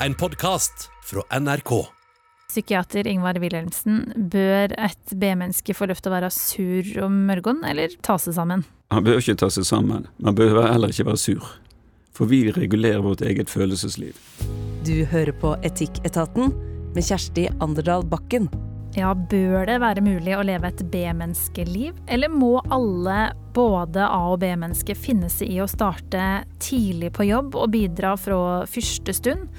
[0.00, 1.86] en podkast fra NRK.
[2.48, 7.96] Psykiater Ingvar Wilhelmsen, bør et B-menneske få lov til å være sur og morgenen, eller
[8.06, 8.64] ta seg sammen?
[8.94, 11.48] Han bør ikke ta seg sammen, men bør heller ikke være sur.
[12.16, 14.16] For vi regulerer vårt eget følelsesliv.
[14.86, 16.54] Du hører på Etikketaten
[16.94, 18.48] med Kjersti Anderdal Bakken.
[18.96, 24.38] Ja, bør det være mulig å leve et B-menneskeliv, eller må alle, både A- og
[24.40, 26.22] B-mennesker, finne seg i å starte
[26.64, 29.50] tidlig på jobb og bidra fra første stund?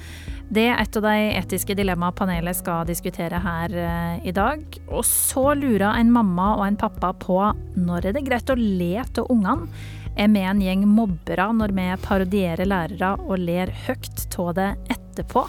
[0.50, 4.64] Det er et av de etiske dilemmaene panelet skal diskutere her eh, i dag.
[4.88, 7.38] Og så lurer en mamma og en pappa på
[7.76, 9.68] når er det greit å le av ungene?
[10.18, 15.46] Er vi en gjeng mobbere når vi parodierer lærere og ler høyt av det etterpå?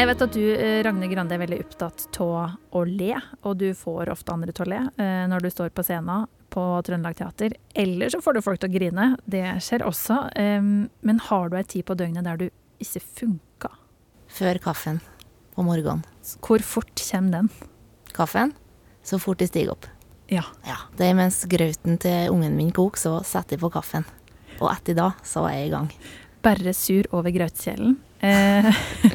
[0.00, 3.12] Jeg vet at du, eh, Ragne Grande, er veldig opptatt av å le,
[3.44, 6.62] og du får ofte andre til å le eh, når du står på scenen på
[6.86, 7.52] Trøndelag Teater.
[7.76, 9.10] Eller så får du folk til å grine.
[9.28, 10.16] Det skjer også.
[11.04, 12.46] Men har du ei tid på døgnet der du
[12.80, 13.70] ikke funka?
[14.40, 15.02] Før kaffen
[15.52, 16.02] på morgenen.
[16.40, 17.52] Hvor fort kommer den?
[18.16, 18.56] Kaffen,
[19.04, 19.86] så fort de stiger opp.
[20.32, 20.48] Ja.
[20.64, 24.08] Ja, det er mens grauten til ungen min koker, så setter jeg på kaffen.
[24.62, 25.92] Og etter da, så er jeg i gang.
[26.40, 28.00] Bare sur over grautkjelen.
[28.20, 28.68] Eh,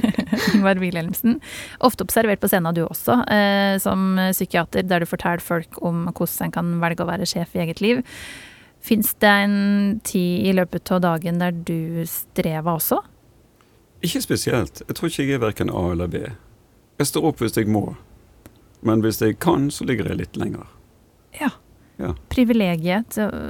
[0.54, 1.40] Ingvar Wilhelmsen.
[1.86, 6.48] Ofte observert på scenen du også, eh, som psykiater, der du forteller folk om hvordan
[6.50, 8.02] en kan velge å være sjef i eget liv.
[8.86, 13.00] Fins det en tid i løpet av dagen der du strever også?
[14.06, 14.84] Ikke spesielt.
[14.86, 16.22] Jeg tror ikke jeg er verken A eller B.
[17.00, 17.96] Jeg står opp hvis jeg må.
[18.86, 20.68] Men hvis jeg kan, så ligger jeg litt lenger.
[21.40, 21.50] Ja.
[21.98, 22.12] Ja.
[22.30, 23.42] Privilegiet til å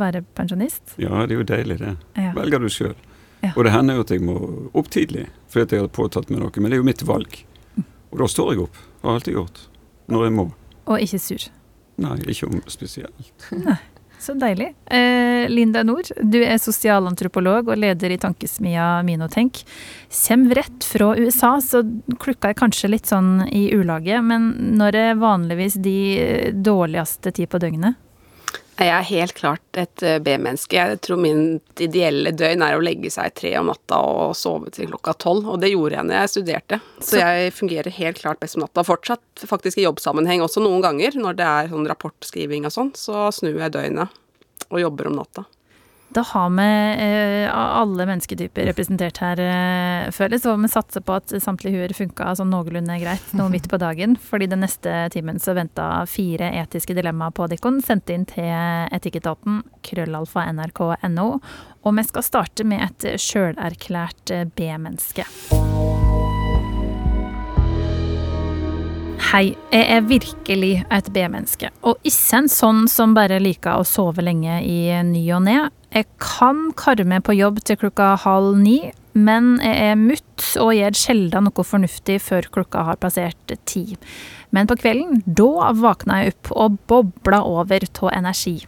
[0.00, 0.96] være pensjonist?
[1.00, 1.94] Ja, det er jo deilig, det.
[2.18, 2.32] Ja.
[2.36, 2.96] Velger du sjøl.
[3.42, 3.52] Ja.
[3.56, 4.36] Og det hender jo at jeg må
[4.78, 7.40] opp tidlig fordi at jeg har påtatt meg noe, men det er jo mitt valg.
[8.12, 8.76] Og da står jeg opp.
[9.02, 9.64] Har alltid gjort.
[10.12, 10.46] Når jeg må.
[10.88, 11.48] Og ikke sur.
[12.02, 13.32] Nei, ikke om spesielt.
[14.22, 14.68] Så deilig.
[14.86, 19.64] Eh, Linda Nord, du er sosialantropolog og leder i tankesmia Minotenk.
[20.14, 21.80] Kjem rett fra USA, så
[22.22, 24.22] klukka er kanskje litt sånn i ulaget.
[24.22, 25.98] Men når er vanligvis de
[26.54, 27.98] dårligste tid på døgnet?
[28.82, 30.74] Jeg er helt klart et eh, B-menneske.
[30.74, 34.90] Jeg tror min ideelle døgn er å legge seg tre om natta og sove til
[34.90, 36.80] klokka tolv, og det gjorde jeg når jeg studerte.
[36.98, 38.84] Så jeg fungerer helt klart best om natta.
[38.86, 43.28] Fortsatt faktisk i jobbsammenheng også noen ganger, når det er sånn rapportskriving og sånn, så
[43.34, 44.18] snur jeg døgnet
[44.72, 45.46] og jobber om natta.
[46.12, 46.64] Da har vi
[47.02, 49.40] eh, alle mennesketyper representert her,
[50.12, 50.44] føles.
[50.44, 54.18] Og vi satser på at samtlige huer funka sånn noenlunde greit nå midt på dagen.
[54.20, 58.52] fordi den neste timen så venta fire etiske dilemmaer på Dikkon, sendt inn til
[58.92, 61.28] Etikketaten, krøllalfa nrk.no.
[61.82, 65.24] Og vi skal starte med et sjølerklært eh, B-menneske.
[69.32, 74.20] Hei, jeg er virkelig et B-menneske, og ikke en sånn som bare liker å sove
[74.20, 75.62] lenge i ny og ne.
[75.92, 78.78] Jeg kan karre meg på jobb til klokka halv ni,
[79.12, 83.84] men jeg er mutt og gjør sjelden noe fornuftig før klokka har passert ti.
[84.56, 88.62] Men på kvelden, da våkner jeg opp og bobler over av energi.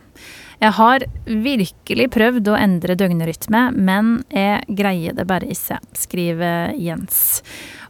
[0.60, 7.42] Jeg har virkelig prøvd å endre døgnrytme, men jeg greier det bare ikke, skriver Jens.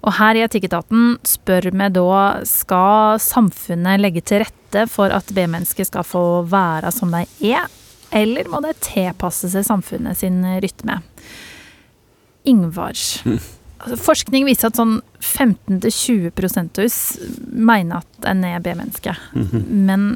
[0.03, 5.87] Og her i Etikketaten spør vi da skal samfunnet legge til rette for at B-mennesker
[5.87, 7.67] skal få være som de er,
[8.15, 11.01] eller må det tilpasse seg samfunnet sin rytme?
[12.45, 13.23] Ingvars.
[13.25, 17.01] Altså, forskning viser at sånn 15-20 av oss
[17.51, 19.17] mener at en er B-menneske.
[19.69, 20.15] Men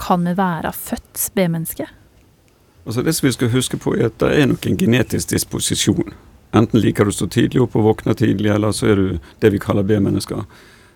[0.00, 1.88] kan vi være født B-menneske?
[2.86, 6.14] Altså Det som vi skal huske på, er at det er nok en genetisk disposisjon.
[6.52, 9.52] Enten liker du å stå tidlig opp og våkne tidlig, eller så er du det
[9.54, 10.42] vi kaller B-mennesker.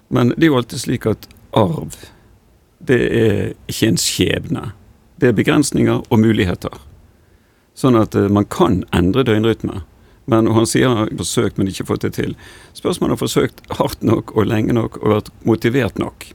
[0.09, 1.95] Men det er jo alltid slik at arv,
[2.87, 3.39] det er
[3.71, 4.67] ikke en skjebne.
[5.17, 6.75] Det er begrensninger og muligheter.
[7.77, 9.83] Sånn at eh, man kan endre døgnrytme.
[10.27, 12.35] Men han sier han har forsøkt, men ikke fått det til.
[12.75, 16.27] Spørsmålet om han har forsøkt hardt nok og lenge nok og vært motivert nok.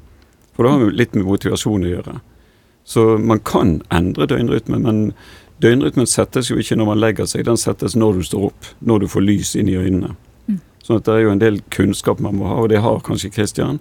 [0.55, 2.17] For det har jo litt med motivasjon å gjøre.
[2.87, 5.01] Så man kan endre døgnrytmen, men
[5.61, 9.03] døgnrytmen settes jo ikke når man legger seg, den settes når du står opp, når
[9.03, 10.15] du får lys inn i øynene.
[10.81, 13.29] Sånn at det er jo en del kunnskap man må ha, og det har kanskje
[13.35, 13.77] Kristian.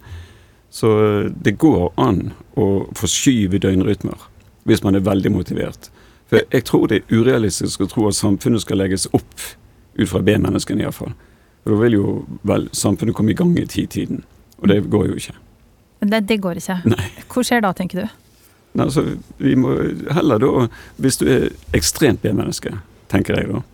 [0.70, 2.66] Så eh, det går an å
[2.98, 4.29] forskyve døgnrytmer
[4.68, 5.90] hvis man er veldig motivert.
[6.30, 9.46] For jeg tror det er urealistisk å tro at samfunnet skal legges opp
[9.98, 11.14] ut fra B-menneskene iallfall.
[11.62, 12.12] For da vil jo
[12.46, 14.22] vel samfunnet komme i gang i titiden,
[14.60, 15.36] og det går jo ikke.
[16.00, 16.78] Det, det går ikke.
[16.88, 17.08] Nei.
[17.28, 18.20] Hvor skjer da, tenker du?
[18.72, 19.04] Nei, altså,
[19.42, 19.74] vi må
[20.14, 20.68] heller da,
[21.02, 22.76] hvis du er ekstremt B-menneske,
[23.10, 23.64] tenker jeg da,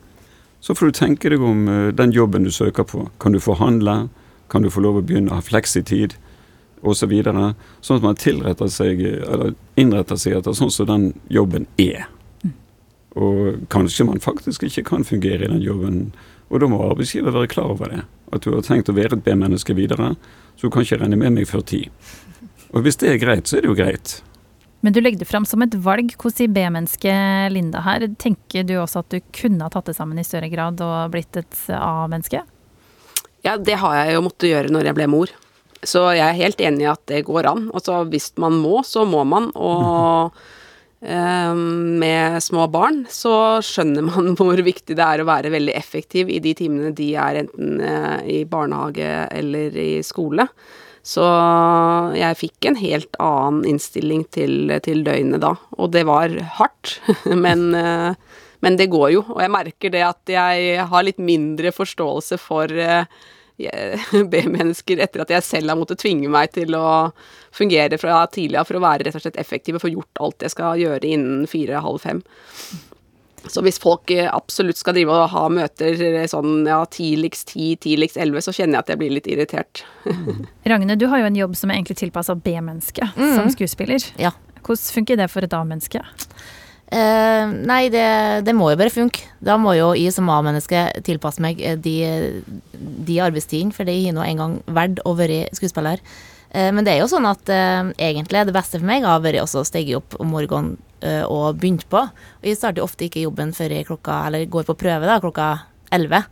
[0.64, 3.04] så får du tenke deg om eh, den jobben du søker på.
[3.22, 4.06] Kan du forhandle?
[4.50, 6.16] Kan du få lov å begynne å ha fleksitid?
[6.82, 7.54] Videre.
[7.80, 12.06] Sånn at man tilretter seg, eller innretter seg etter sånn som den jobben er.
[13.16, 16.12] Og kanskje man faktisk ikke kan fungere i den jobben.
[16.52, 18.04] Og da må arbeidsgiver være klar over det.
[18.32, 20.14] At du har tenkt å være et B-menneske videre,
[20.56, 21.86] så du kan ikke regne med meg før ti.
[22.74, 24.18] Og hvis det er greit, så er det jo greit.
[24.84, 26.12] Men du legger det fram som et valg.
[26.14, 30.20] Hvordan i B-mennesket Linda her, tenker du også at du kunne ha tatt det sammen
[30.20, 32.44] i større grad og blitt et A-menneske?
[33.46, 35.32] Ja, det har jeg jo måttet gjøre når jeg ble mor.
[35.84, 37.66] Så jeg er helt enig i at det går an.
[37.76, 39.50] Altså hvis man må, så må man.
[39.54, 40.32] Og
[41.00, 41.60] um,
[42.02, 46.40] med små barn så skjønner man hvor viktig det er å være veldig effektiv i
[46.44, 50.48] de timene de er enten uh, i barnehage eller i skole.
[51.06, 51.22] Så
[52.18, 55.52] jeg fikk en helt annen innstilling til, til døgnet da.
[55.78, 56.96] Og det var hardt,
[57.44, 59.22] men, uh, men det går jo.
[59.36, 63.06] Og jeg merker det at jeg har litt mindre forståelse for eh,
[64.32, 67.12] B-mennesker etter at jeg selv har måttet tvinge meg til å
[67.56, 70.44] fungere fra tidlig av for å være rett og slett effektiv og få gjort alt
[70.44, 72.20] jeg skal gjøre innen fire-halv fem.
[73.46, 77.68] Så hvis folk eh, absolutt skal drive og ha møter eh, sånn ja, tidligst ti,
[77.78, 79.84] tidligst elleve, så kjenner jeg at jeg blir litt irritert.
[80.66, 83.36] Ragne, du har jo en jobb som er egentlig tilpassa B-mennesket Mm.
[83.38, 84.02] som skuespiller.
[84.18, 84.32] Ja.
[84.66, 86.02] Hvordan funker det for et A-menneske?
[86.86, 88.06] Eh, nei, det,
[88.46, 89.26] det må jo bare funke.
[89.42, 91.96] Da må jo jeg som A-menneske tilpasse meg eh, de,
[92.76, 96.02] de arbeidstidene, for det har nå en gang verdt å være skuespiller.
[96.52, 99.42] Eh, men det er jo sånn at eh, egentlig det beste for meg har vært
[99.42, 102.00] å stige opp om morgenen og begynne på.
[102.00, 105.48] Og jeg starter ofte ikke jobben før jeg klokka, eller går på prøve da, klokka
[105.94, 106.22] elleve.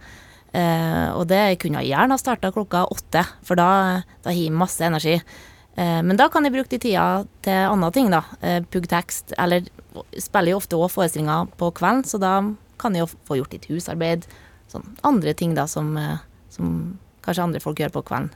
[1.14, 3.68] Og det kunne jeg gjerne ha starta klokka åtte, for da,
[4.24, 5.18] da har jeg masse energi.
[5.76, 8.22] Eh, men da kan jeg bruke de tida til andre ting, da.
[8.70, 9.66] Pugg tekst, eller
[10.18, 12.34] spiller jo ofte òg forestillinger på kvelden, så da
[12.80, 14.26] kan jeg jo få gjort litt husarbeid.
[14.72, 16.18] Sånn andre ting da som, eh,
[16.50, 18.34] som kanskje andre folk gjør på kvelden.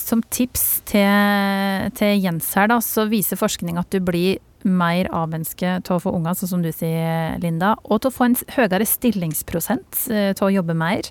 [0.00, 5.76] Som tips til, til Jens her, da, så viser forskning at du blir mer A-menneske
[5.86, 8.86] til å få unger, sånn som du sier, Linda, og til å få en høyere
[8.88, 11.08] stillingsprosent eh, til å jobbe mer.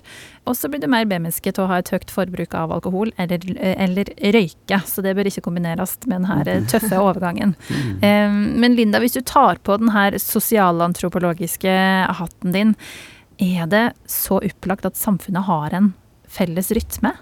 [0.48, 3.44] Og så blir du mer B-menneske til å ha et høyt forbruk av alkohol eller,
[3.56, 7.56] eh, eller røyke, så det bør ikke kombineres med denne tøffe overgangen.
[8.02, 11.72] Eh, Men Linda, hvis du tar på denne sosialantropologiske
[12.20, 12.76] hatten din,
[13.40, 15.92] er det så opplagt at samfunnet har en
[16.30, 17.16] felles rytme?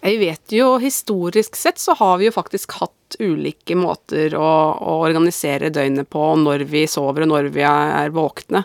[0.00, 4.48] Jeg vet jo, historisk sett så har vi jo faktisk hatt ulike måter å,
[4.80, 8.62] å organisere døgnet på, når vi sover og når vi er våkne.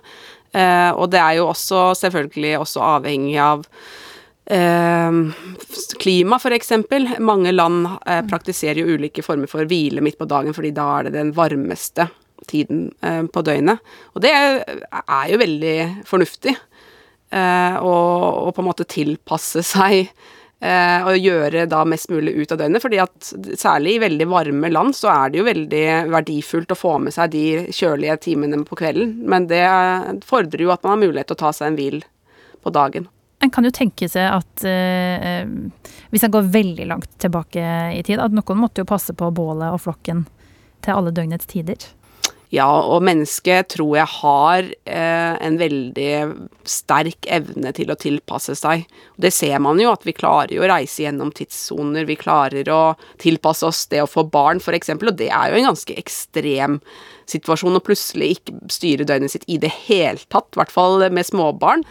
[0.55, 3.65] Eh, og det er jo også selvfølgelig også avhengig av
[4.47, 5.17] eh,
[5.99, 7.09] klima, eksempel.
[7.19, 11.09] Mange land eh, praktiserer jo ulike former for hvile midt på dagen, fordi da er
[11.09, 12.07] det den varmeste
[12.47, 13.83] tiden eh, på døgnet.
[14.15, 15.75] Og det er jo veldig
[16.07, 16.55] fornuftig.
[17.35, 20.13] Å på en måte tilpasse seg
[20.65, 22.81] eh, og gjøre da mest mulig ut av døgnet.
[22.81, 23.31] fordi at
[23.61, 27.33] særlig i veldig varme land så er det jo veldig verdifullt å få med seg
[27.35, 29.17] de kjølige timene på kvelden.
[29.29, 29.65] Men det
[30.25, 32.01] fordrer jo at man har mulighet til å ta seg en hvil
[32.65, 33.09] på dagen.
[33.43, 37.61] En kan jo tenke seg at eh, eh, hvis en går veldig langt tilbake
[37.93, 40.25] i tid, at noen måtte jo passe på bålet og flokken
[40.85, 41.77] til alle døgnets tider.
[42.53, 46.11] Ja, og mennesket tror jeg har eh, en veldig
[46.69, 48.85] sterk evne til å tilpasse seg.
[49.17, 52.81] Det ser man jo, at vi klarer å reise gjennom tidssoner, vi klarer å
[53.21, 56.79] tilpasse oss det å få barn, f.eks., og det er jo en ganske ekstrem
[57.29, 61.25] situasjon å plutselig ikke styre døgnet sitt i det hele tatt, i hvert fall med
[61.25, 61.85] småbarn.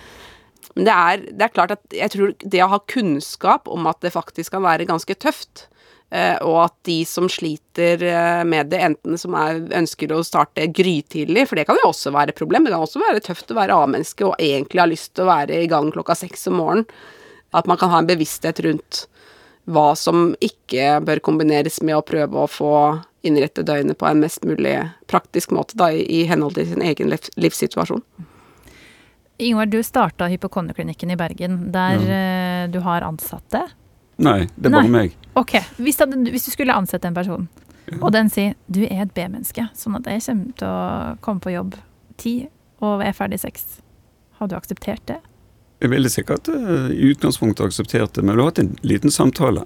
[0.75, 4.00] Men det er, det er klart at jeg tror det å ha kunnskap om at
[4.02, 5.69] det faktisk kan være ganske tøft,
[6.46, 11.46] og at de som sliter eh, med det, enten som er, ønsker å starte grytidlig,
[11.49, 13.78] for det kan jo også være et problem, det kan også være tøft å være
[13.80, 16.87] A-menneske og egentlig ha lyst til å være i gang klokka seks om morgenen,
[17.54, 19.04] at man kan ha en bevissthet rundt
[19.70, 22.75] hva som ikke bør kombineres med å prøve å få
[23.25, 24.76] innrette døgnet på en mest mulig
[25.08, 28.04] praktisk måte, da, i, i henhold til sin egen liv, livssituasjon.
[29.42, 33.64] Ingvar, du starta hypokonderklinikken i Bergen, der eh, du har ansatte.
[34.18, 34.90] Nei, det er bare Nei.
[34.90, 35.14] meg.
[35.35, 37.49] Ok, hvis, det, hvis du skulle ansette en person,
[38.00, 41.52] og den sier du er et B-menneske, sånn at jeg kommer til å komme på
[41.54, 41.75] jobb
[42.21, 42.35] ti
[42.85, 43.80] og er ferdig seks,
[44.38, 45.18] har du akseptert det?
[45.83, 49.64] Jeg ville sikkert eh, i utgangspunktet akseptert det, men du har hatt en liten samtale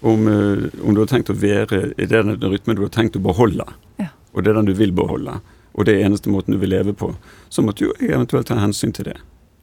[0.00, 3.22] om, eh, om du har tenkt å være i den rytmen du har tenkt å
[3.22, 3.66] beholde,
[4.00, 4.08] Ja.
[4.32, 5.38] og det er den du vil beholde,
[5.76, 7.12] og det er eneste måten du vil leve på.
[7.52, 9.18] Så måtte jo jeg eventuelt ta hensyn til det.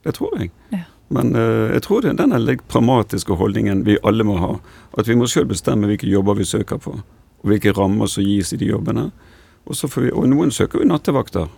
[0.06, 0.52] Det tror jeg.
[0.72, 0.86] Ja.
[1.14, 4.54] Men eh, jeg tror det er den litt pragmatiske holdningen vi alle må ha.
[4.98, 8.54] At vi må sjøl bestemme hvilke jobber vi søker på, og hvilke rammer som gis
[8.56, 9.10] i de jobbene.
[9.64, 11.52] Og, så får vi, og noen søker jo nattevakter.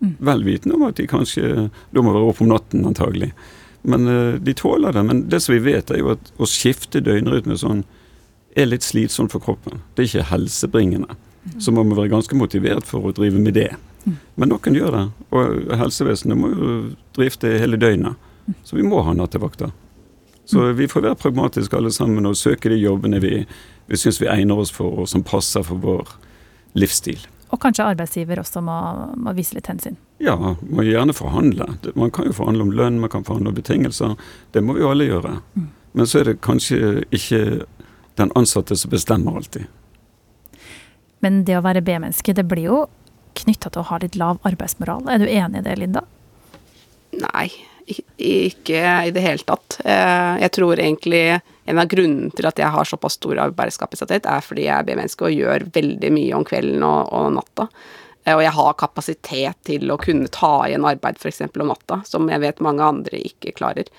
[0.00, 0.14] Mm.
[0.30, 3.32] Vel vitende om at de kanskje da må være oppe om natten, antagelig.
[3.82, 5.04] Men eh, de tåler det.
[5.08, 7.84] Men det som vi vet, er jo at å skifte døgnrytme sånn
[8.58, 9.82] er litt slitsomt for kroppen.
[9.94, 11.18] Det er ikke helsebringende.
[11.62, 13.70] Så man må være ganske motivert for å drive med det.
[14.36, 15.04] Men noen gjør det.
[15.36, 16.74] Og helsevesenet må jo
[17.16, 18.18] drifte hele døgnet.
[18.64, 19.72] Så vi må ha nattevakter.
[20.50, 23.44] Så vi får være pragmatiske alle sammen og søke de jobbene vi,
[23.86, 26.14] vi syns vi egner oss for, og som passer for vår
[26.78, 27.22] livsstil.
[27.50, 28.76] Og kanskje arbeidsgiver også må,
[29.18, 29.98] må vise litt hensyn.
[30.22, 31.66] Ja, man må gjerne forhandle.
[31.98, 34.14] Man kan jo forhandle om lønn, man kan forhandle om betingelser.
[34.54, 35.36] Det må vi jo alle gjøre.
[35.92, 37.42] Men så er det kanskje ikke
[38.20, 39.66] den ansatte som bestemmer alltid.
[41.20, 42.78] Men det å være B-menneske, det blir jo
[43.40, 45.06] knytta til å ha litt lav arbeidsmoral.
[45.10, 46.04] Er du enig i det, Linda?
[47.18, 47.48] Nei,
[47.90, 49.80] ikke i det hele tatt.
[49.84, 54.40] Eh, Jeg tror egentlig en av grunnene til at jeg har såpass stor arbeidskapasitet, er
[54.44, 57.68] fordi jeg er B-menneske og gjør veldig mye om kvelden og, og natta.
[58.24, 61.42] Eh, Og jeg har kapasitet til å kunne ta igjen arbeid f.eks.
[61.48, 63.90] om natta, som jeg vet mange andre ikke klarer.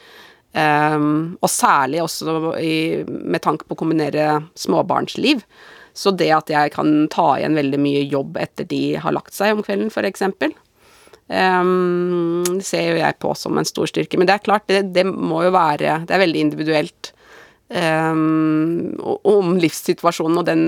[0.52, 5.46] Um, og særlig også i, med tanke på å kombinere småbarnsliv.
[5.96, 9.56] Så det at jeg kan ta igjen veldig mye jobb etter de har lagt seg
[9.56, 10.24] om kvelden, f.eks.
[11.32, 14.20] Um, det ser jo jeg på som en stor styrke.
[14.20, 17.12] Men det er klart, det, det må jo være Det er veldig individuelt
[17.72, 20.66] um, om livssituasjonen og den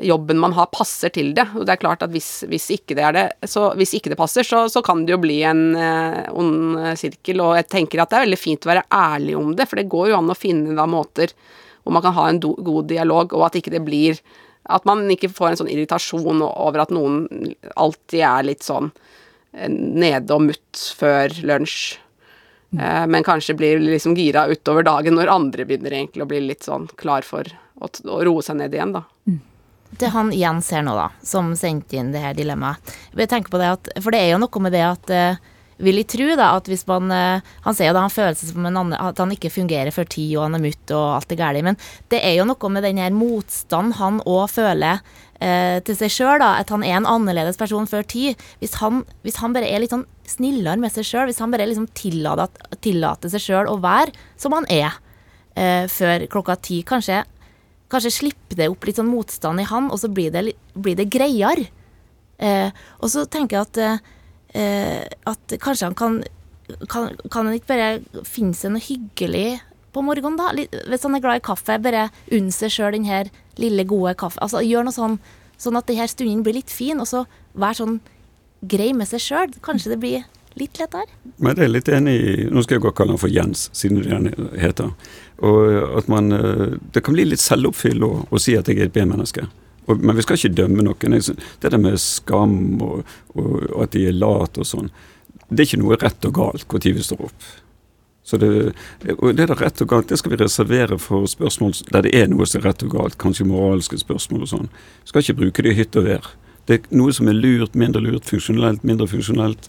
[0.00, 1.44] jobben man har, passer til det.
[1.54, 4.18] Og det er klart at hvis, hvis ikke det er det, så hvis ikke det
[4.18, 7.44] passer, så, så kan det jo bli en eh, ond sirkel.
[7.44, 9.90] Og jeg tenker at det er veldig fint å være ærlig om det, for det
[9.92, 11.36] går jo an å finne da måter
[11.84, 14.16] hvor man kan ha en do, god dialog, og at ikke det blir
[14.64, 17.26] At man ikke får en sånn irritasjon over at noen
[17.76, 18.86] alltid er litt sånn
[19.70, 21.96] nede og mutt før lunsj.
[22.74, 26.66] Eh, men kanskje blir liksom gira utover dagen når andre begynner egentlig å bli litt
[26.66, 27.46] sånn klar for
[27.78, 29.04] å, å roe seg ned igjen, da.
[29.94, 32.94] Det han Jens her nå, da, som sendte inn det her dilemmaet.
[33.14, 35.42] Jeg tenker på det at, For det er jo noe med det at eh,
[35.82, 38.52] vil jeg tro da, at hvis man eh, Han sier jo da han føler seg
[38.52, 41.34] som en annen, at han ikke fungerer før ti, og han er mutt og alt
[41.34, 41.62] er galt.
[41.66, 41.78] Men
[42.12, 45.02] det er jo noe med den her motstand han òg føler
[45.40, 48.32] eh, til seg sjøl, at han er en annerledes person før ti.
[48.60, 51.66] Hvis han, hvis han bare er litt sånn snillere med seg sjøl, hvis han bare
[51.70, 52.48] liksom tillater,
[52.84, 54.92] tillater seg sjøl å være som han er
[55.56, 57.22] eh, før klokka ti, kanskje
[57.94, 60.96] Kanskje slipper det opp litt sånn motstand i han, og så blir det, li- blir
[60.98, 61.66] det greiere.
[62.42, 64.08] Eh, og så tenker jeg at,
[64.56, 66.16] eh, at kanskje han kan
[66.88, 69.60] kan, kan han ikke bare finne seg noe hyggelig
[69.94, 70.50] på morgenen, da?
[70.90, 74.40] Hvis han er glad i kaffe, bare unn seg sjøl den her lille, gode kaffe.
[74.44, 75.18] Altså gjør noe sånn,
[75.60, 77.24] sånn at de her stundene blir litt fin, og så
[77.58, 78.00] vær sånn
[78.64, 79.54] grei med seg sjøl.
[79.64, 80.24] Kanskje det blir
[80.58, 81.06] litt lettere.
[81.42, 84.02] Men jeg er litt enig i Nå skal jeg godt kalle han for Jens, siden
[84.02, 84.92] det han heter.
[85.42, 88.88] Og at man eh, Det kan bli litt selvoppfyll å, å si at jeg er
[88.88, 89.48] et B-menneske.
[89.86, 91.18] Men vi skal ikke dømme noen.
[91.18, 93.02] Det der med skam og,
[93.34, 94.88] og, og at de er late og sånn,
[95.50, 97.50] det er ikke noe rett og galt når vi står opp.
[98.24, 98.72] Så det,
[99.18, 102.30] og det er rett og galt, det skal vi reservere for spørsmål der det er
[102.32, 104.70] noe som er rett og galt, kanskje moralske spørsmål og sånn.
[105.04, 106.30] Skal ikke bruke det i hytt og vær.
[106.64, 109.68] Det er noe som er lurt, mindre lurt, funksjonelt, mindre funksjonelt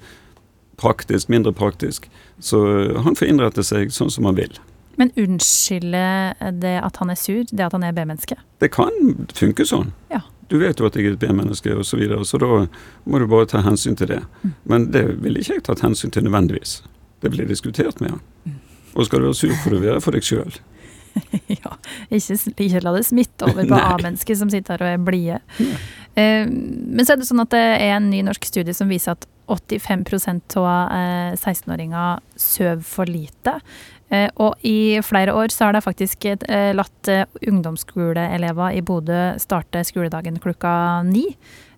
[0.79, 2.07] praktisk, mindre praktisk.
[2.39, 4.55] Så øh, han får innrette seg sånn som han vil.
[4.95, 6.05] Men unnskylde
[6.63, 8.37] det at han er sur, det at han er B-menneske?
[8.63, 8.95] Det kan
[9.35, 9.91] funke sånn.
[10.11, 10.23] Ja.
[10.47, 12.49] Du vet jo at jeg er et B-menneske osv., så, videre, så da
[13.03, 14.21] må du bare ta hensyn til det.
[14.63, 16.79] Men det ville ikke jeg tatt hensyn til nødvendigvis.
[17.23, 18.23] Det blir diskutert med han.
[18.95, 20.57] Og skal du være sur, for å være for deg sjøl.
[21.61, 21.77] ja,
[22.11, 25.39] ikke, ikke la det smitte over på A-mennesker som sitter her og er blide.
[26.15, 29.15] Eh, men så er det sånn at det er en ny norsk studie som viser
[29.15, 33.59] at 85 av eh, 16-åringer sover for lite.
[34.13, 39.21] Eh, og i flere år så har de faktisk eh, latt eh, ungdomsskoleelever i Bodø
[39.41, 41.25] starte skoledagen klokka ni.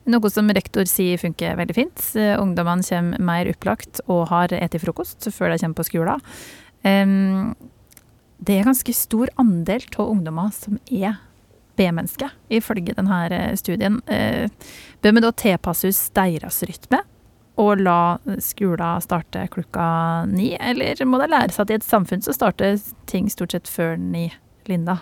[0.08, 2.04] Noe som rektor sier funker veldig fint.
[2.16, 6.24] Eh, Ungdommene kommer mer opplagt og har spist frokost før de kommer på skolen.
[8.38, 11.18] Det er ganske stor andel av ungdommer som er
[11.78, 14.00] B-mennesker, ifølge denne studien.
[14.08, 14.48] Eh,
[15.02, 17.02] Bør vi da tilpasse oss deres rytme
[17.58, 22.22] og la skolen starte klokka ni, eller må det lære seg at i et samfunn
[22.26, 22.78] så starter
[23.10, 24.28] ting stort sett før ni,
[24.70, 25.00] Linda?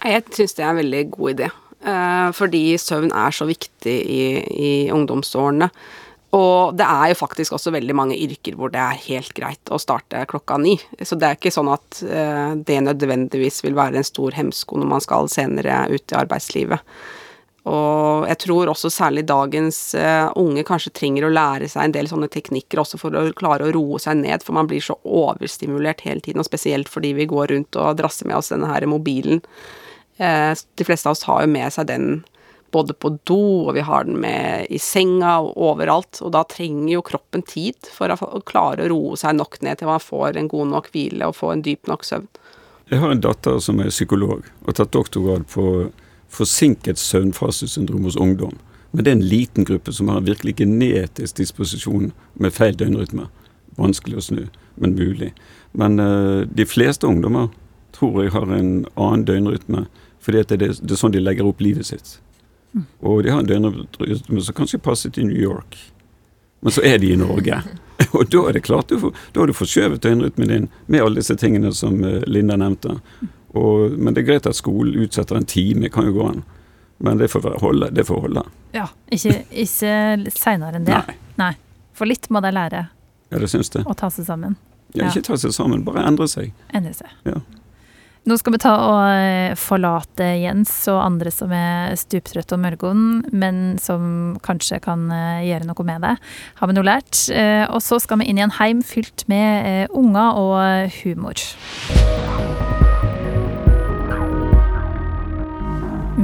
[0.00, 1.50] Jeg syns det er en veldig god idé.
[1.84, 4.24] Eh, Fordi søvn er så viktig i,
[4.56, 5.70] i ungdomsårene.
[6.36, 9.78] Og det er jo faktisk også veldig mange yrker hvor det er helt greit å
[9.80, 10.74] starte klokka ni.
[11.00, 14.90] Så det er ikke sånn at eh, det nødvendigvis vil være en stor hemsko når
[14.90, 16.82] man skal senere ut i arbeidslivet.
[17.66, 22.10] Og jeg tror også særlig dagens eh, unge kanskje trenger å lære seg en del
[22.10, 26.04] sånne teknikker også for å klare å roe seg ned, for man blir så overstimulert
[26.06, 29.42] hele tiden, og spesielt fordi vi går rundt og drasser med oss denne her mobilen.
[30.16, 32.08] Eh, de fleste av oss har jo med seg den
[32.74, 36.96] både på do, og vi har den med i senga og overalt, og da trenger
[36.96, 40.50] jo kroppen tid for å klare å roe seg nok ned til man får en
[40.50, 42.28] god nok hvile og får en dyp nok søvn.
[42.90, 45.66] Jeg har en datter som er psykolog og har tatt doktorgrad på
[46.30, 48.54] forsinket søvnfasesyndrom hos ungdom.
[48.92, 53.26] Men det er en liten gruppe som har virkelig genetisk disposisjon med feil døgnrytme.
[53.76, 54.42] Vanskelig å snu,
[54.80, 55.32] men mulig.
[55.76, 57.50] Men uh, de fleste ungdommer
[57.96, 59.86] tror jeg har en annen døgnrytme,
[60.26, 62.16] fordi det, det, er sånn de legger opp livet sitt.
[62.74, 62.86] Mm.
[63.06, 65.78] Og de har en døgnrytme som kanskje passer til New York,
[66.66, 67.60] men så er de i Norge.
[68.16, 68.98] Og da er det klart du
[69.32, 72.98] da har du forskjøvet døgnrytmen din med alle disse tingene som uh, Linda nevnte.
[73.56, 76.42] Og, men det er greit at skolen utsetter en time, kan jo gå an.
[76.98, 77.88] Men det får holde.
[77.94, 78.42] Det får holde.
[78.76, 80.98] Ja, ikke, ikke seinere enn det.
[81.06, 81.16] Nei.
[81.40, 81.52] Nei.
[81.96, 82.86] For litt må de lære.
[83.30, 83.84] Ja, det syns det.
[83.88, 84.58] Å ta seg sammen.
[84.96, 86.52] Ja, ikke ta seg sammen, bare endre seg.
[86.76, 87.12] Endre seg.
[87.28, 87.40] Ja.
[88.26, 93.04] Nå skal vi ta og eh, forlate Jens og andre som er stuptrøtte om Mørgoen,
[93.30, 96.16] men som kanskje kan eh, gjøre noe med det.
[96.58, 97.22] Har vi noe lært?
[97.30, 101.46] Eh, og så skal vi inn i en heim fylt med unger og humor.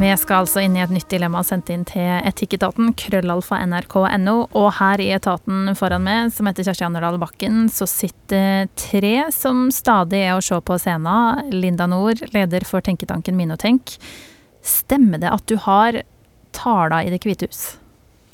[0.03, 4.33] Vi skal altså inn i et nytt dilemma sendt inn til Etikketaten, krøllalfa nrk.no.
[4.59, 9.69] Og her i etaten foran meg, som heter Kjersti Anderdal Bakken, så sitter tre som
[9.71, 11.53] stadig er å se på scenen.
[11.55, 13.95] Linda Nord, leder for tenketanken Minotenk.
[14.67, 16.01] Stemmer det at du har
[16.51, 17.63] tala i Det hvite hus?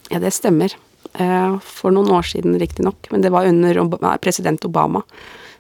[0.09, 0.73] Ja, det stemmer.
[1.21, 5.05] Eh, for noen år siden, riktignok, men det var under president Obama.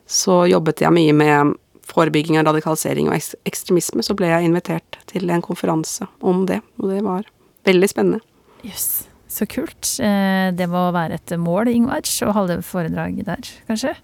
[0.08, 1.58] Så jobbet jeg mye med
[1.88, 3.18] forebygging av radikalisering og
[3.49, 6.61] ekstremisme, så ble jeg invitert til en konferanse om det.
[6.80, 7.28] Og det var
[7.68, 8.23] veldig spennende.
[8.66, 8.88] Jøss, yes.
[9.33, 9.92] så kult.
[10.02, 13.95] Eh, det må være et mål, Ingvar, å holde foredrag der, kanskje?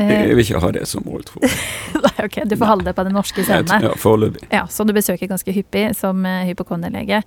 [0.00, 1.56] Eh, jeg vil ikke ha det som mål, tror jeg.
[2.06, 3.84] Nei, ok, Du får holde det på den norske scenen?
[3.84, 4.46] Ja, foreløpig.
[4.52, 7.22] Ja, så du besøker ganske hyppig som eh, hypokonderlege.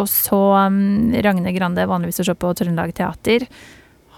[0.00, 3.46] Og så um, Ragne Grande, vanligvis å se på Trøndelag Teater,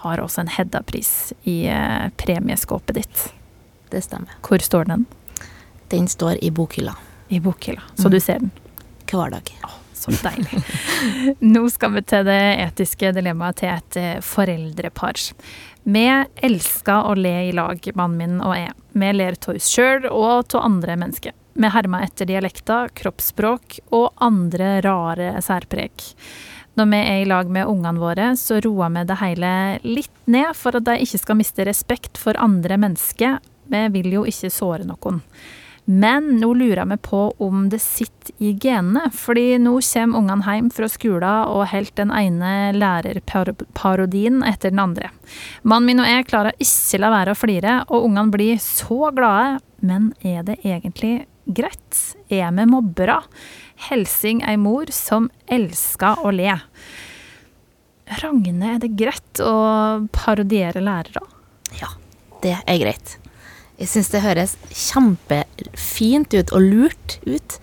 [0.03, 1.11] har også en Hedda-pris
[1.49, 3.23] i uh, premieskåpet ditt.
[3.91, 4.37] Det stemmer.
[4.45, 5.07] Hvor står den?
[5.87, 6.95] Den står i bokhylla.
[7.27, 7.81] I bokhylla.
[7.95, 8.11] Så mm.
[8.11, 8.51] du ser den?
[9.11, 9.51] Hver dag.
[9.63, 10.61] Oh, så deilig.
[11.39, 15.21] Nå skal vi til det etiske dilemmaet til et eh, foreldrepar.
[15.87, 16.05] Vi
[16.43, 18.73] elsker å le i lag, mannen min og jeg.
[18.91, 21.35] Vi ler av oss sjøl og av andre mennesker.
[21.57, 26.03] Vi hermer etter dialekter, kroppsspråk og andre rare særpreg.
[26.77, 29.51] Når vi er i lag med ungene våre, så roer vi det hele
[29.87, 33.39] litt ned for at de ikke skal miste respekt for andre mennesker.
[33.65, 35.23] Vi vil jo ikke såre noen.
[35.87, 40.43] Men nå lurer jeg meg på om det sitter i genene, fordi nå kommer ungene
[40.43, 45.13] hjem fra skolen og holder den ene lærerparodien etter den andre.
[45.63, 49.61] Mannen min og jeg klarer ikke la være å flire, og ungene blir så glade.
[49.79, 52.01] Men er det egentlig greit?
[52.27, 53.21] Er vi mobbere?
[53.87, 56.57] Helsing ei mor som elsker å le.
[58.19, 59.55] Ragne, er det greit å
[60.15, 61.23] parodiere lærere?
[61.79, 61.93] Ja,
[62.43, 63.15] det er greit.
[63.77, 67.57] Jeg syns det høres kjempefint ut og lurt ut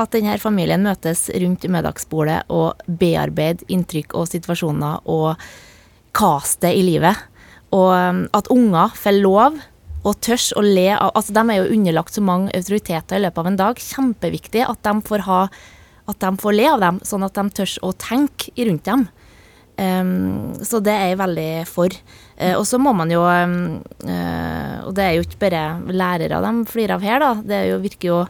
[0.00, 5.40] at denne familien møtes rundt middagsbordet og bearbeider inntrykk og situasjoner og
[6.16, 7.16] kastet i livet.
[7.72, 9.56] Og um, at unger får lov
[10.02, 13.40] og tørs å le av Altså, de er jo underlagt så mange autoriteter i løpet
[13.40, 13.80] av en dag.
[13.80, 15.40] Kjempeviktig at de får ha
[16.10, 19.06] at de får le av dem, sånn at de tørs å tenke rundt dem.
[19.78, 21.94] Um, så det er jeg veldig for.
[22.40, 26.52] Uh, og så må man jo uh, Og det er jo ikke bare lærere de
[26.70, 27.32] flirer av her, da.
[27.44, 28.20] Det jo, virker jo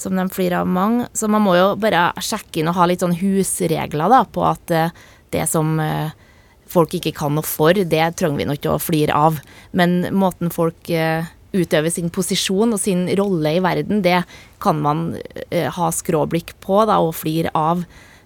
[0.00, 1.06] som de flirer av mange.
[1.14, 4.74] Så man må jo bare sjekke inn og ha litt sånn husregler da, på at
[4.74, 4.88] uh,
[5.32, 5.78] det som
[6.68, 9.38] folk ikke kan noe for, det trenger vi nå ikke å flire av.
[9.76, 14.18] Men måten folk utøver sin posisjon og sin rolle i verden, det
[14.60, 15.14] kan man
[15.48, 17.80] ha skråblikk på da, og flire av,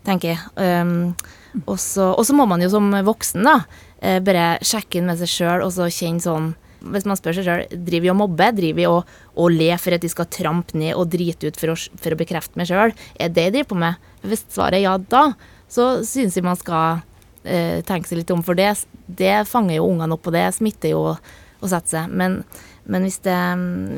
[0.07, 1.15] tenker jeg.
[1.63, 3.61] Og så må man jo som voksen da,
[4.01, 6.55] eh, bare sjekke inn med seg sjøl og så kjenne sånn
[6.87, 9.97] Hvis man spør seg sjøl driver vi og mobber, driver vi og, og le for
[9.97, 12.95] at de skal trampe ned og drite ut for å, for å bekrefte meg sjøl?
[13.19, 14.09] Er det jeg driver på med?
[14.27, 15.25] Hvis svaret er ja da,
[15.73, 17.01] så syns jeg man skal
[17.47, 18.69] eh, tenke seg litt om, for det,
[19.07, 22.13] det fanger jo ungene opp, og det smitter jo å sette seg.
[22.13, 22.41] Men,
[22.85, 23.39] men hvis, det,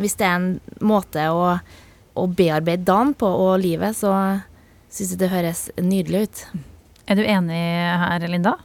[0.02, 4.14] hvis, det, er en måte å, å bearbeide dagen på og livet, så
[4.88, 6.46] syns jeg det høres nydelig ut.
[7.08, 7.61] Er du enig
[8.04, 8.58] her, Linda?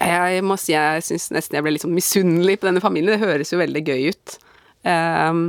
[0.00, 3.14] Jeg må si jeg syns nesten jeg ble litt sånn misunnelig på denne familien.
[3.14, 4.38] Det høres jo veldig gøy ut.
[4.82, 5.44] Um,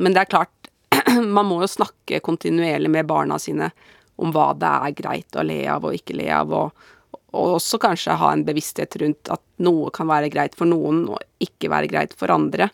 [0.00, 0.70] men det er klart,
[1.36, 3.70] man må jo snakke kontinuerlig med barna sine
[4.16, 6.88] om hva det er greit å le av og ikke le av, og,
[7.34, 11.18] og også kanskje ha en bevissthet rundt at noe kan være greit for noen og
[11.42, 12.70] ikke være greit for andre.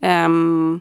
[0.00, 0.80] Um,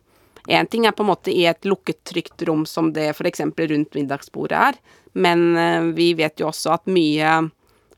[0.70, 3.42] ting er på en måte i et lukket, trygt rom som det f.eks.
[3.42, 4.80] rundt middagsbordet er,
[5.14, 7.36] men eh, vi vet jo også at mye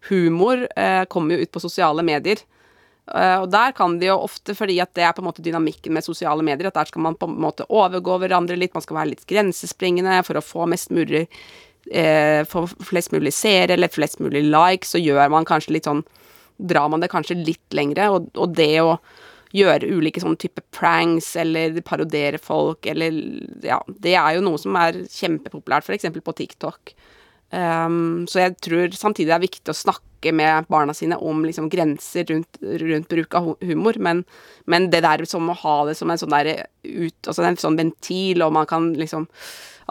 [0.09, 2.41] humor eh, kommer jo ut på sosiale medier.
[3.13, 5.93] Eh, og der kan de jo ofte, fordi at det er på en måte dynamikken
[5.93, 9.01] med sosiale medier, at der skal man på en måte overgå hverandre litt, man skal
[9.01, 11.27] være litt grensespringende for å få mest mulig
[11.91, 16.05] eh, få flest mulig seere eller flest mulig likes, så gjør man kanskje litt sånn
[16.55, 18.93] Drar man det kanskje litt lengre, og, og det å
[19.51, 23.17] gjøre ulike sånne type pranks eller parodere folk eller
[23.59, 26.07] Ja, det er jo noe som er kjempepopulært, f.eks.
[26.23, 26.93] på TikTok.
[27.53, 31.69] Um, så jeg tror samtidig det er viktig å snakke med barna sine om liksom
[31.69, 34.23] grenser rundt, rundt bruk av humor, men,
[34.65, 37.77] men det der som å ha det som en sånn der ut, altså en sånn
[37.77, 39.27] ventil, og man kan liksom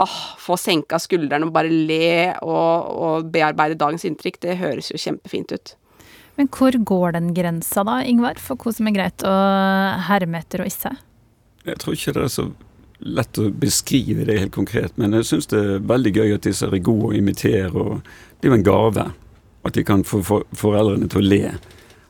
[0.02, 5.00] åh, få senka skuldrene og bare le og, og bearbeide dagens inntrykk, det høres jo
[5.00, 5.76] kjempefint ut.
[6.34, 9.34] Men hvor går den grensa da, Ingvar, for hva som er greit å
[10.08, 10.96] herme etter og ikke?
[11.64, 12.48] Jeg tror ikke det er så
[13.04, 16.66] lett å beskrive det helt konkret, men jeg syns det er veldig gøy at disse
[16.66, 17.70] er gode å imitere.
[17.72, 18.00] og
[18.40, 19.06] Det er jo en gave
[19.64, 21.54] at de kan få for, foreldrene til å le.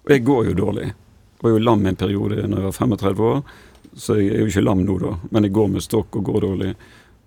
[0.05, 0.89] Og jeg går jo dårlig.
[0.91, 3.43] Jeg var jo lam en periode når jeg var 35 år,
[3.95, 6.41] så jeg er jo ikke lam nå, da, men jeg går med stokk og går
[6.47, 6.73] dårlig.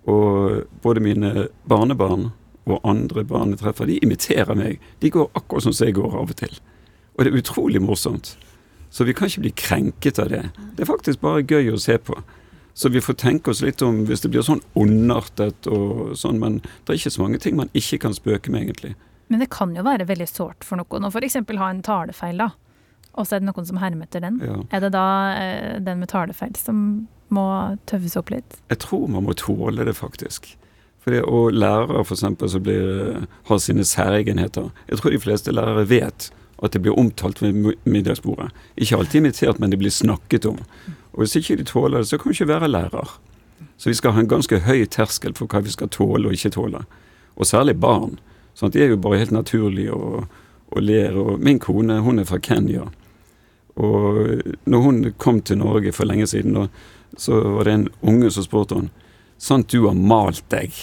[0.08, 2.30] Og både mine barnebarn
[2.68, 4.82] og andre barn jeg treffer, de imiterer meg.
[5.00, 6.58] De går akkurat sånn som jeg går av og til.
[7.16, 8.34] Og det er utrolig morsomt.
[8.90, 10.44] Så vi kan ikke bli krenket av det.
[10.76, 12.16] Det er faktisk bare gøy å se på.
[12.78, 16.60] Så vi får tenke oss litt om hvis det blir sånn ondartet og sånn, men
[16.62, 18.92] det er ikke så mange ting man ikke kan spøke med, egentlig.
[19.26, 21.40] Men det kan jo være veldig sårt for noen å f.eks.
[21.42, 22.52] ha en talefeil, da.
[23.18, 24.38] Og så er det noen som hermer etter den.
[24.46, 24.60] Ja.
[24.70, 26.84] Er det da eh, den med talefeil som
[27.34, 27.48] må
[27.90, 28.60] tøffes opp litt?
[28.70, 30.46] Jeg tror man må tåle det, faktisk.
[31.02, 34.70] For det, og lærere for eksempel, som blir, har sine særegenheter.
[34.86, 36.30] Jeg tror de fleste lærere vet
[36.62, 38.50] at det blir omtalt ved middagsbordet.
[38.76, 40.58] Ikke alltid imitert, men det blir snakket om.
[41.12, 43.18] Og Hvis ikke de tåler det, så kan de ikke være lærer.
[43.76, 46.50] Så vi skal ha en ganske høy terskel for hva vi skal tåle og ikke
[46.50, 46.82] tåle.
[47.36, 48.18] Og særlig barn.
[48.54, 48.74] Sant?
[48.74, 50.26] De er jo bare helt naturlige og,
[50.70, 51.14] og ler.
[51.14, 52.88] Og min kone hun er fra Kenya.
[53.78, 56.68] Og når hun kom til Norge for lenge siden,
[57.16, 58.90] så var det en unge som spurte henne
[59.38, 60.74] Sant du har malt deg?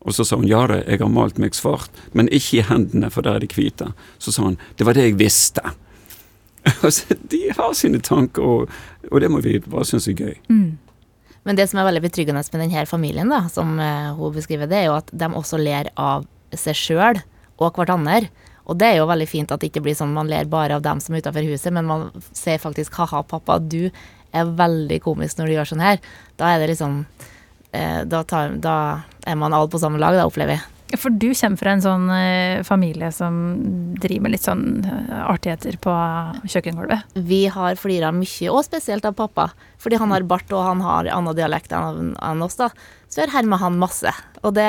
[0.00, 3.10] Og så sa hun ja da, jeg har malt meg svart, men ikke i hendene,
[3.12, 3.90] for der er de hvite.
[4.18, 5.64] Så sa hun det var det jeg visste.
[6.84, 8.72] Altså, de har sine tanker, og,
[9.08, 10.34] og det må vi bare synes er gøy.
[11.48, 14.82] Men det som er veldig betryggende med denne familien, da, som eh, hun beskriver, det
[14.82, 17.22] er jo at de også ler av seg sjøl
[17.60, 18.28] og hverandre.
[18.68, 20.84] Og det er jo veldig fint at det ikke blir sånn man ler bare av
[20.84, 23.88] dem som er utafor huset, men man sier faktisk ha-ha, pappa, du
[24.36, 26.00] er veldig komisk når du gjør sånn her.
[26.38, 27.36] Da er det liksom eh,
[27.70, 28.76] da, tar, da
[29.26, 30.68] er man alle på samme lag, da, opplever jeg.
[30.98, 33.34] For du kommer fra en sånn eh, familie som
[34.00, 35.92] driver med litt sånn eh, artigheter på
[36.50, 37.14] kjøkkengulvet.
[37.14, 39.50] Vi har flira mye, og spesielt av pappa.
[39.80, 42.70] Fordi han har bart og han har annen dialekt enn oss, da.
[43.10, 44.10] Så jeg hermer han masse.
[44.42, 44.66] Og det,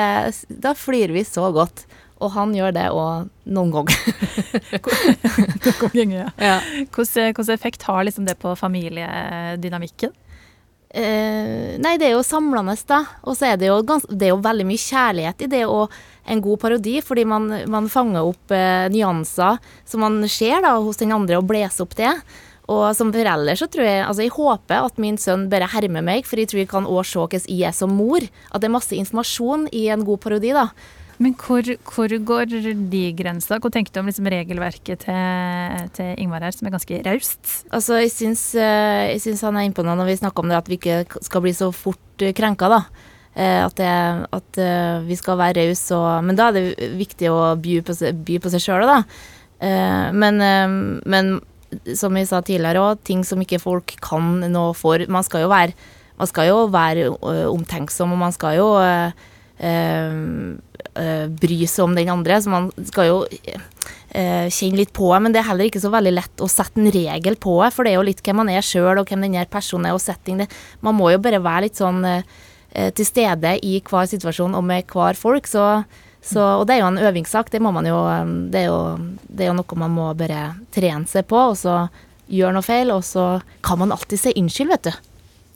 [0.62, 1.86] da flirer vi så godt.
[2.22, 3.98] Og han gjør det òg noen ganger.
[6.22, 6.30] Ja.
[6.38, 6.56] Ja.
[6.94, 10.14] Hvordan, hvordan effekt har liksom det på familiedynamikken?
[10.92, 13.00] Eh, nei, det er jo samlende, da.
[13.24, 15.94] Og så er det jo, gans det er jo veldig mye kjærlighet i det og
[16.28, 19.56] en god parodi, fordi man, man fanger opp eh, nyanser
[19.88, 22.12] som man ser da, hos den andre, og blåser opp det.
[22.70, 26.28] Og som forelder så tror jeg Altså, jeg håper at min sønn bare hermer meg,
[26.28, 28.22] for jeg tror jeg kan òg se hvordan jeg er som mor.
[28.52, 30.68] At det er masse informasjon i en god parodi, da.
[31.22, 32.48] Men hvor, hvor går
[32.90, 33.58] de grensa?
[33.62, 37.52] Hva tenker du om liksom regelverket til, til Ingvar her, som er ganske raust?
[37.70, 41.22] Altså, jeg syns, eh, han er innpående når vi snakker om det, at vi ikke
[41.22, 42.82] skal bli så fort eh, krenka, da.
[43.36, 43.92] Eh, At, det,
[44.34, 44.58] at
[45.06, 47.94] vi skal være rause Men da er det viktig å by på,
[48.26, 48.98] by seg sjøl, da.
[50.12, 50.42] Men,
[51.06, 51.28] men
[51.96, 55.52] som jeg sa tidligere òg, ting som ikke folk kan noe for Man skal jo
[55.52, 55.72] være,
[56.18, 57.06] man skal jo være
[57.46, 58.66] omtenksom, og man skal jo
[59.62, 62.40] bry seg om den andre.
[62.42, 63.18] Så man skal jo
[64.12, 66.80] eh, kjenne litt på det, men det er heller ikke så veldig lett å sette
[66.80, 69.26] en regel på det, for det er jo litt hvem man er sjøl, og hvem
[69.26, 70.42] den her personen er, og setting.
[70.42, 70.48] Det.
[70.84, 72.24] Man må jo bare være litt sånn eh,
[72.72, 75.84] eh, til stede i hver situasjon og med hver folk, så,
[76.22, 78.80] så Og det er jo en øvingssak, det jo eh, Det er jo,
[79.28, 81.86] det er jo noe man må bare trene seg på, og så
[82.32, 84.92] gjøre noe feil, og så kan man alltid si unnskyld, vet du.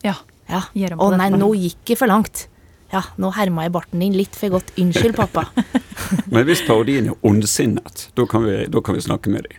[0.04, 0.16] Ja.
[0.46, 0.62] Ja.
[0.94, 2.46] Å nei, nå gikk jeg for langt.
[2.92, 4.70] Ja, nå herma jeg barten din litt for godt.
[4.78, 5.46] Unnskyld, pappa.
[6.32, 9.58] Men hvis parodien er ondsinnet, da kan vi, kan vi snakke med dem.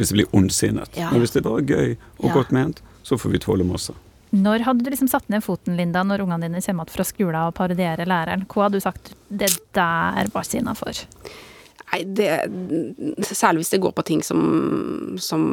[0.00, 0.94] Hvis det blir ondsinnet.
[0.96, 1.10] Ja.
[1.12, 1.90] Men hvis det bare er gøy
[2.22, 2.32] og Ja.
[2.38, 3.92] godt ment, så får vi tåle masse.
[4.32, 7.40] Når hadde du liksom satt ned foten, Linda, når ungene dine kommer tilbake fra skolen
[7.42, 8.46] og parodierer læreren?
[8.48, 9.12] Hva hadde du sagt?
[9.28, 11.02] Det der var ikke innafor.
[11.92, 12.28] Nei, det
[13.28, 15.44] Særlig hvis det går på ting som, som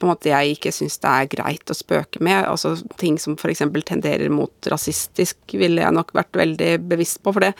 [0.00, 2.46] på en måte jeg ikke syns det er greit å spøke med.
[2.48, 3.62] Altså ting som f.eks.
[3.86, 7.34] tenderer mot rasistisk, ville jeg nok vært veldig bevisst på.
[7.36, 7.52] For det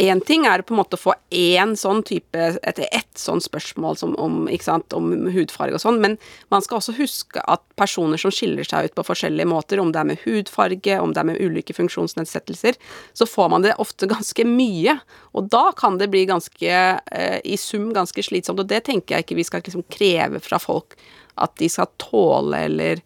[0.00, 3.98] én ting er på en måte å få én sånn type etter ett sånn spørsmål
[4.22, 6.16] om, sant, om hudfarge og sånn, men
[6.52, 10.00] man skal også huske at personer som skiller seg ut på forskjellige måter, om det
[10.00, 12.78] er med hudfarge, om det er med ulike funksjonsnedsettelser,
[13.12, 14.96] så får man det ofte ganske mye.
[15.36, 19.26] Og da kan det bli ganske, eh, i sum ganske slitsomt, og det tenker jeg
[19.26, 20.96] ikke vi skal liksom kreve fra folk
[21.40, 23.00] at de skal tåle eller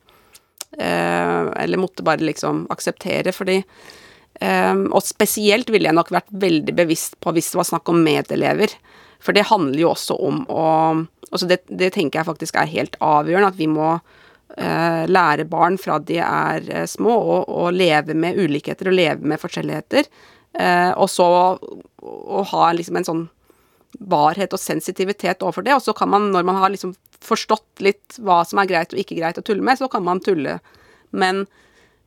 [0.78, 3.60] eh, Eller måtte bare liksom akseptere, fordi
[4.40, 8.02] eh, Og spesielt ville jeg nok vært veldig bevisst på hvis det var snakk om
[8.04, 8.72] medelever.
[9.24, 10.66] For det handler jo også om å
[11.34, 15.78] altså det, det, tenker jeg faktisk er helt avgjørende, at vi må uh, lære barn
[15.80, 20.06] fra de er uh, små, å leve med ulikheter og leve med forskjelligheter.
[20.54, 21.26] Uh, og så
[22.04, 23.24] å ha liksom en sånn
[23.98, 25.74] varhet og sensitivitet overfor det.
[25.74, 26.94] Og så kan man, når man har liksom
[27.24, 30.22] forstått litt hva som er greit og ikke greit å tulle med, så kan man
[30.22, 30.58] tulle.
[31.14, 31.44] Men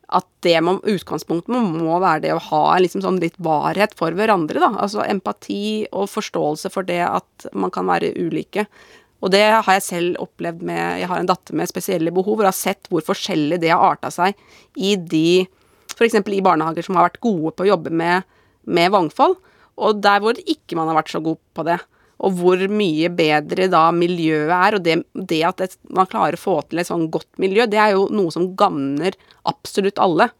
[0.07, 4.61] at det man, utgangspunktet må være det å ha liksom sånn litt varhet for hverandre,
[4.63, 4.69] da.
[4.79, 8.67] Altså empati og forståelse for det at man kan være ulike.
[9.19, 12.47] Og det har jeg selv opplevd med Jeg har en datter med spesielle behov, og
[12.47, 14.37] har sett hvor forskjellig det har arta seg
[14.77, 15.47] i de
[15.97, 16.13] F.eks.
[16.13, 18.27] i barnehager som har vært gode på å jobbe med,
[18.69, 19.37] med mangfold,
[19.77, 21.79] og der hvor ikke man har vært så god på det
[22.17, 24.77] og hvor mye bedre da miljøet er.
[24.77, 24.97] Og det,
[25.29, 28.07] det at det, man klarer å få til et sånn godt miljø, det er jo
[28.13, 29.17] noe som gagner
[29.49, 30.31] absolutt alle.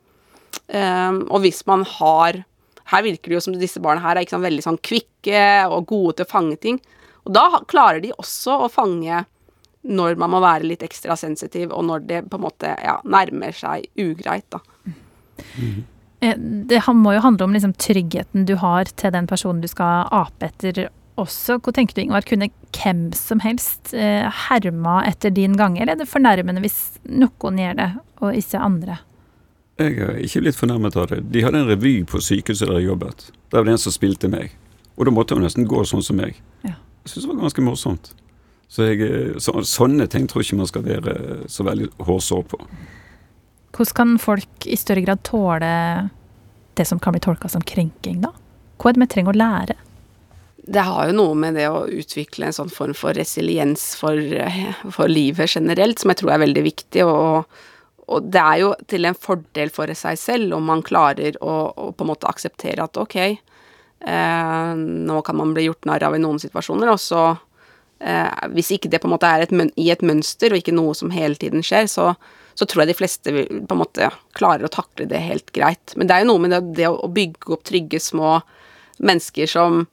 [0.67, 2.41] Um, og hvis man har
[2.87, 6.13] Her virker det jo som disse barna her er sånn veldig sånn kvikke og gode
[6.17, 6.77] til å fange ting.
[7.27, 9.25] Og da klarer de også å fange
[9.87, 13.55] når man må være litt ekstra sensitiv, og når det på en måte ja, nærmer
[13.55, 14.59] seg ugreit, da.
[15.59, 15.83] Mm.
[16.71, 20.49] Det må jo handle om liksom tryggheten du har til den personen du skal ape
[20.49, 21.57] etter også.
[21.59, 26.01] hvor tenker du, Ingvar, kunne hvem som helst eh, herma etter din gang, eller er
[26.01, 27.89] det fornærmende hvis noen gjør det,
[28.21, 28.99] og ikke andre?
[29.77, 31.19] Jeg er ikke blitt fornærmet av det.
[31.33, 33.27] De hadde en revy på sykehuset der jeg jobbet.
[33.51, 34.55] Der var det en som spilte meg.
[34.97, 36.39] Og da måtte hun nesten gå sånn som meg.
[36.65, 36.73] Ja.
[37.05, 38.13] Jeg syns det var ganske morsomt.
[38.67, 41.17] Så, jeg, eh, så, sånne ting tror jeg ikke man skal være
[41.51, 42.61] så veldig hårsår på.
[43.77, 45.69] Hvordan kan folk i større grad tåle
[46.77, 48.33] det som kan bli tolka som krenking, da?
[48.77, 49.77] Hva er det vi trenger å lære?
[50.67, 54.19] Det har jo noe med det å utvikle en sånn form for resiliens for,
[54.91, 57.05] for livet generelt, som jeg tror er veldig viktig.
[57.07, 57.59] Og,
[58.07, 61.91] og, det er jo til en fordel for seg selv om man klarer å, å
[61.95, 66.21] på en måte akseptere at ok, eh, nå kan man bli gjort narr av i
[66.23, 67.23] noen situasjoner, og så
[68.03, 70.99] eh, Hvis ikke det på en måte er et, i et mønster, og ikke noe
[70.99, 72.11] som hele tiden skjer, så,
[72.59, 75.95] så tror jeg de fleste vil, på en måte klarer å takle det helt greit.
[75.95, 78.41] Men det er jo noe med det, det å bygge opp trygge, små
[78.97, 79.85] mennesker som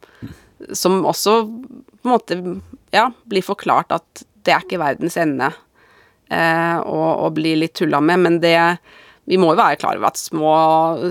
[0.73, 2.39] som også på en måte
[2.95, 5.49] ja, blir forklart at det er ikke verdens ende
[6.33, 8.59] eh, å, bli litt tulla med, men det
[9.25, 10.55] vi må jo være klar over at små,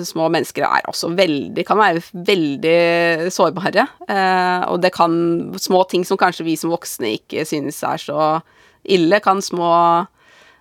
[0.05, 3.87] små mennesker er også veldig, kan være veldig sårbare.
[4.05, 5.15] Eh, og det kan
[5.57, 8.27] Små ting som kanskje vi som voksne ikke synes er så
[8.83, 9.71] ille, kan små,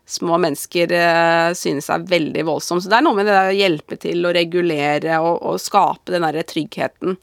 [0.09, 2.85] små mennesker eh, synes er veldig voldsomt.
[2.85, 6.25] Så det er noe med det å hjelpe til å regulere og, og skape den
[6.25, 7.21] derre tryggheten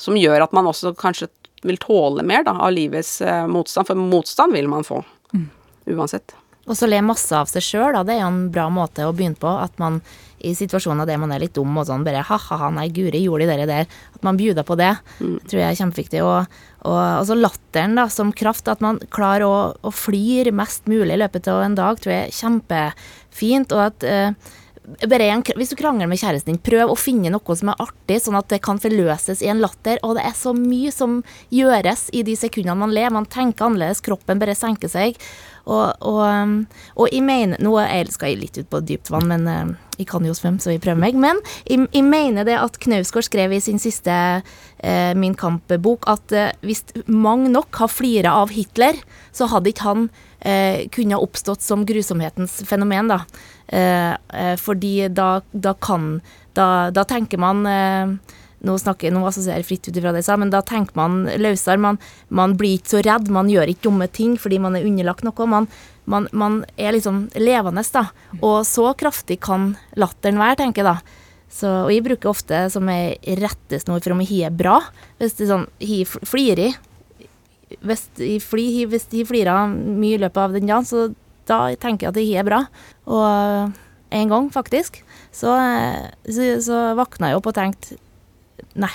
[0.00, 1.30] som gjør at man også kanskje
[1.64, 5.00] vil tåle mer da, av livets eh, motstand, for motstand vil man få
[5.32, 5.46] mm.
[5.94, 6.36] uansett.
[6.64, 9.36] Og så le masse av seg sjøl, det er jo en bra måte å begynne
[9.40, 9.48] på.
[9.48, 10.00] At man
[10.44, 13.58] i situasjoner der man er litt dum og sånn, bare ha-ha, nei, guri, gjorde de
[13.60, 13.90] det der.
[14.16, 15.36] At man bjuder på det, mm.
[15.44, 16.24] tror jeg er kjempeviktig.
[16.24, 21.16] Og, og altså latteren da, som kraft, at man klarer å, å flire mest mulig
[21.16, 23.76] i løpet av en dag, tror jeg er kjempefint.
[23.76, 24.54] Og at eh,
[24.84, 28.36] en, hvis du krangler med kjæresten din, prøv å finne noe som er artig, sånn
[28.36, 29.98] at det kan forløses i en latter.
[30.04, 31.22] Og det er så mye som
[31.54, 33.12] gjøres i de sekundene man ler.
[33.14, 35.16] Man tenker annerledes, kroppen bare senker seg.
[35.64, 36.58] Og, og, um,
[37.00, 40.08] og jeg mener Nå jeg skal jeg litt ut på dypt vann, men uh, jeg
[40.10, 41.16] kan jo svømme, så jeg prøver meg.
[41.16, 46.34] Men jeg, jeg mener det at Knausgård skrev i sin siste eh, Min kamp-bok at
[46.34, 48.98] eh, hvis mange nok har flira av Hitler,
[49.34, 50.08] så hadde ikke han
[50.44, 53.24] uh, kunne oppstått som grusomhetens fenomen, da.
[54.60, 56.20] fordi da, da kan
[56.52, 57.64] da, da, tenker man
[58.64, 61.24] nå, snakker, nå assosierer jeg fritt ut ifra det jeg sa, men da tenker man
[61.40, 61.80] løsere.
[61.80, 65.26] Man, man, blir ikke så redd, man gjør ikke dumme ting fordi man er underlagt
[65.26, 65.48] noe.
[65.50, 65.68] Man,
[66.10, 68.06] man, man er liksom levende, da.
[68.40, 71.20] Og så kraftig kan latteren være, tenker jeg da.
[71.54, 74.80] Så, og jeg bruker ofte som ei rettesnor for om jeg har bra.
[75.20, 76.80] Hvis det er sånn, jeg flirer
[77.82, 81.08] hvis jeg, fli, hvis jeg flirer mye i løpet av den dagen, så
[81.48, 82.60] da tenker jeg at jeg har bra.
[83.10, 83.74] Og
[84.14, 85.00] en gang, faktisk,
[85.34, 85.56] så,
[86.28, 88.00] så, så våkna jeg opp og tenkte
[88.78, 88.92] Nei.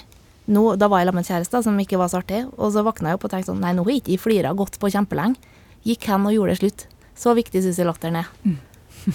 [0.50, 2.82] Nå, da var jeg sammen med en kjæreste som ikke var så artig, og så
[2.84, 5.38] våkna jeg opp og tenkte sånn Nei, nå har jeg ikke flira godt på kjempelenge.
[5.86, 6.86] Gikk hen og gjorde det slutt.
[7.20, 8.34] Så viktig syns jeg latteren er.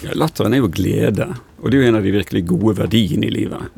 [0.00, 1.26] Ja, latteren er jo glede,
[1.60, 3.74] og det er jo en av de virkelig gode verdiene i livet.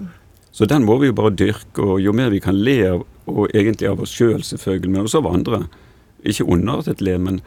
[0.56, 3.50] Så den må vi jo bare dyrke, og jo mer vi kan le av, og
[3.52, 5.58] egentlig av oss sjøl selv, selvfølgelig, men også av andre.
[6.24, 7.42] Ikke underartet le, men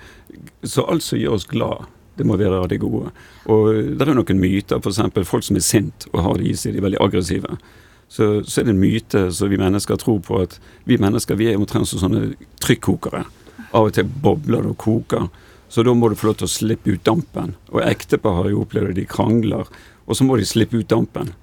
[0.62, 1.88] så alt som gjør oss glad,
[2.20, 3.10] det må være av det gode.
[3.50, 5.02] Og det er noen myter, f.eks.
[5.26, 7.58] folk som er sint og har det i seg, de er veldig aggressive.
[8.10, 11.50] Så, så er det en myte som vi mennesker tror på, at vi mennesker vi
[11.50, 13.26] er omtrent som sånne trykkokere.
[13.74, 15.30] Av og til bobler det og koker.
[15.70, 17.56] Så da må du få lov til å slippe ut dampen.
[17.74, 19.70] Og ektepar har jo opplevd det, de krangler,
[20.06, 21.34] og så må de slippe ut dampen.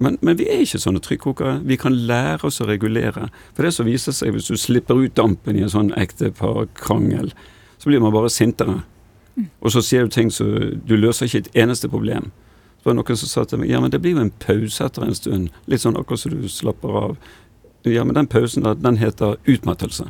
[0.00, 1.58] Men, men, vi er ikke sånne trykkokere.
[1.68, 3.28] Vi kan lære oss å regulere.
[3.52, 7.32] For det som viser seg hvis du slipper ut dampen i en sånn ekteparkrangel,
[7.78, 8.80] så blir man bare sintere.
[9.60, 10.44] Og så sier du ting så
[10.84, 12.30] Du løser ikke et eneste problem.
[12.80, 14.84] Så var det noen som sa til meg ja, men det blir jo en pause
[14.84, 15.52] etter en stund.
[15.70, 17.14] Litt sånn akkurat så du slapper av.
[17.86, 20.08] Ja, men den pausen der, den heter utmattelse.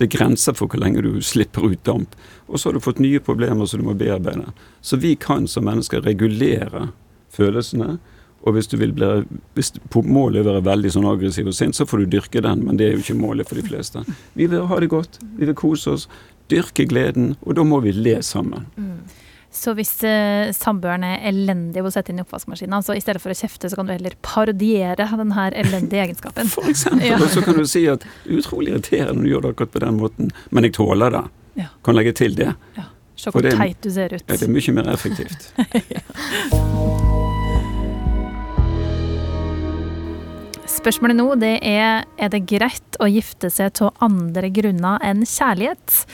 [0.00, 2.14] Det er grenser for hvor lenge du slipper ut damp.
[2.48, 4.54] Og så har du fått nye problemer som du må bearbeide.
[4.80, 6.88] Så vi kan som mennesker regulere
[7.36, 7.98] følelsene.
[8.40, 9.08] Og hvis du vil bli,
[9.56, 12.64] hvis målet er å være veldig sånn aggressiv og sint, så får du dyrke den,
[12.64, 14.04] men det er jo ikke målet for de fleste.
[14.38, 16.06] Vi vil ha det godt, vi vil kose oss,
[16.50, 18.64] dyrke gleden, og da må vi le sammen.
[18.80, 19.02] Mm.
[19.50, 23.22] Så hvis eh, samboeren er elendig på å sette inn i oppvaskmaskinen, så i stedet
[23.22, 26.48] for å kjefte, så kan du heller parodiere den her elendige egenskapen?
[26.54, 27.08] For eksempel.
[27.10, 27.18] Ja.
[27.18, 30.00] Og så kan du si at utrolig irriterende når du gjør det akkurat på den
[30.00, 31.26] måten, men jeg tåler det.
[31.64, 31.70] Ja.
[31.84, 32.52] Kan legge til det.
[32.78, 32.88] Ja.
[33.20, 34.22] Se hvor teit du ser ut.
[34.22, 35.50] Ja, det er mye mer effektivt.
[40.80, 46.04] Spørsmålet nå det er er det greit å gifte seg av andre grunner enn kjærlighet.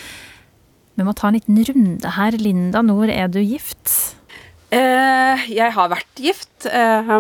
[0.99, 2.35] Vi må ta en liten runde her.
[2.41, 4.17] Linda når er du gift?
[4.75, 7.13] Eh, jeg har vært gift, eh,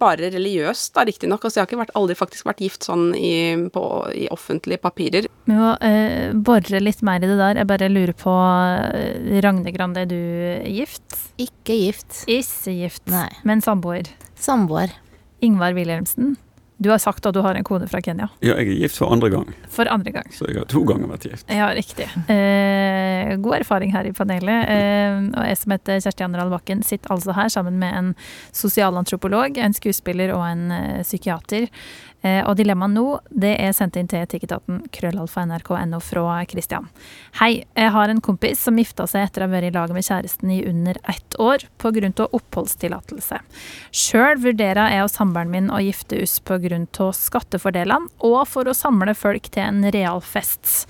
[0.00, 1.44] bare religiøst da, riktignok.
[1.44, 3.34] Altså, jeg har ikke vært, aldri faktisk vært gift sånn i,
[3.74, 3.84] på,
[4.16, 5.28] i offentlige papirer.
[5.44, 7.60] Vi må eh, bore litt mer i det der.
[7.60, 11.20] Jeg bare lurer på eh, Ragne Grande, er du gift?
[11.36, 12.22] Ikke gift.
[12.24, 13.28] Ikke gift, Nei.
[13.44, 14.08] men samboer?
[14.40, 14.96] Samboer.
[15.44, 16.38] Ingvar Wilhelmsen?
[16.78, 18.28] Du har sagt at du har en kone fra Kenya.
[18.44, 19.52] Ja, jeg er gift for andre gang.
[19.72, 20.26] For andre gang.
[20.34, 21.48] Så jeg har to ganger vært gift.
[21.48, 22.08] Ja, riktig.
[22.32, 24.68] Eh, god erfaring her i panelet.
[24.74, 28.12] Eh, og jeg som heter Kjersti Anderdal Bakken, sitter altså her sammen med en
[28.52, 31.70] sosialantropolog, en skuespiller og en eh, psykiater.
[32.26, 36.88] Eh, og dilemmaet nå det er sendt inn til etikketaten krøllalfa.nrk.no fra Christian.
[37.40, 40.06] Hei, jeg har en kompis som gifta seg etter å ha vært i lag med
[40.06, 42.26] kjæresten i under ett år pga.
[42.26, 43.40] oppholdstillatelse.
[43.94, 46.80] Sjøl vurderer jeg og samboeren min å gifte oss pga.
[47.12, 50.86] skattefordelene og for å samle folk til en real fest.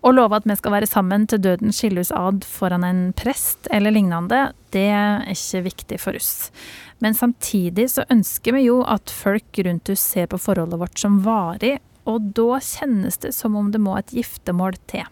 [0.00, 3.68] Å love at vi skal være sammen til døden skiller oss ad foran en prest
[3.74, 6.50] eller lignende, det er ikke viktig for oss.
[7.02, 11.20] Men samtidig så ønsker vi jo at folk rundt oss ser på forholdet vårt som
[11.24, 11.78] varig,
[12.08, 15.04] og da kjennes det som om det må et giftermål til.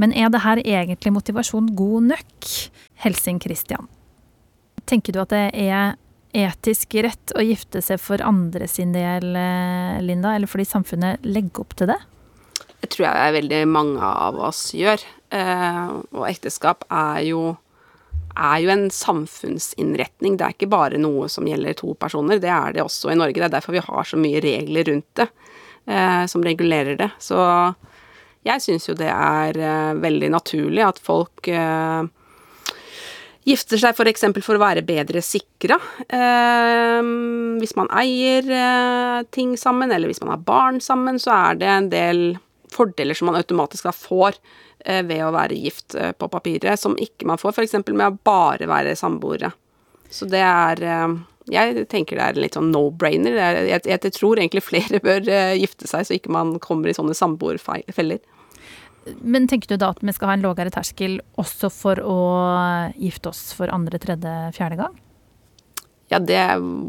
[0.00, 2.54] Men er det her egentlig motivasjon god nok?
[3.04, 3.86] Helsing Christian.
[4.88, 5.94] Tenker du at det er
[6.34, 11.62] etisk rett å gifte seg for andre sin del, eh, Linda, eller fordi samfunnet legger
[11.62, 12.00] opp til det?
[12.82, 15.00] Det tror jeg veldig mange av oss gjør.
[15.30, 17.56] Eh, og ekteskap er jo
[18.34, 20.36] er jo en samfunnsinnretning.
[20.38, 23.38] Det er ikke bare noe som gjelder to personer, det er det også i Norge.
[23.38, 25.28] Det er derfor vi har så mye regler rundt det
[25.86, 27.10] eh, som regulerer det.
[27.22, 27.38] Så
[28.44, 32.04] jeg syns jo det er eh, veldig naturlig at folk eh,
[33.48, 34.26] gifter seg f.eks.
[34.26, 35.78] For, for å være bedre sikra.
[36.08, 37.00] Eh,
[37.60, 41.70] hvis man eier eh, ting sammen, eller hvis man har barn sammen, så er det
[41.70, 42.24] en del
[42.74, 44.40] fordeler som man automatisk da får
[45.06, 47.78] ved å være gift eh, på papiret, som ikke man får f.eks.
[47.88, 49.52] med å bare være samboere.
[50.12, 51.14] Så det er eh,
[51.50, 53.36] Jeg tenker det er litt sånn no-brainer.
[53.36, 57.16] Jeg, jeg, jeg, tror egentlig flere bør gifte seg, så ikke man kommer i sånne
[57.16, 58.22] samboerfeller.
[59.20, 62.18] Men tenker du da at vi skal ha en lavere terskel også for å
[62.96, 65.00] gifte oss for andre, tredje, fjerde gang?
[66.12, 66.40] Ja, det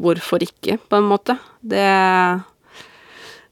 [0.03, 1.37] Hvorfor ikke, på en måte.
[1.61, 1.85] Det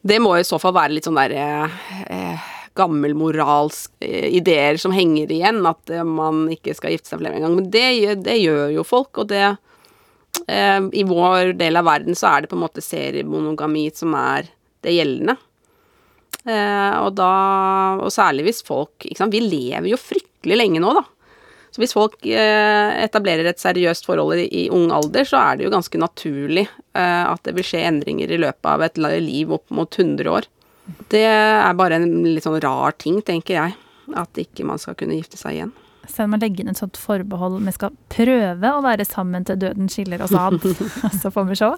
[0.04, 1.70] Det må i så fall være litt sånn derre
[2.12, 7.38] eh, gammelmoralske eh, ideer som henger igjen, at eh, man ikke skal gifte seg flere
[7.38, 7.56] ganger.
[7.60, 7.86] Men det,
[8.26, 12.52] det, gjør jo folk, og det eh, I vår del av verden så er det
[12.52, 14.50] på en måte seriemonogami som er
[14.84, 15.38] det gjeldende.
[16.44, 17.34] Eh, og da
[18.04, 21.06] Og særlig hvis folk ikke sant, Vi lever jo fryktelig lenge nå, da.
[21.72, 25.72] Så hvis folk eh, etablerer et seriøst forhold i, ung alder, så er det jo
[25.74, 30.30] ganske naturlig at det vil skje endringer i løpet av et liv opp mot 100
[30.30, 30.46] år.
[31.12, 33.76] Det er bare en litt sånn rar ting, tenker jeg.
[34.20, 35.74] At ikke man skal kunne gifte seg igjen.
[36.04, 39.62] Selv om man legger inn et sånt forbehold vi skal prøve å være sammen til
[39.62, 40.60] døden skiller oss ad.
[41.22, 41.70] så får vi se.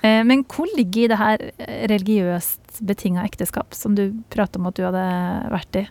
[0.00, 1.44] Eh, men hvor ligger i det her
[1.92, 5.04] religiøst betinga ekteskap, som du prater om at du hadde
[5.52, 5.84] vært i?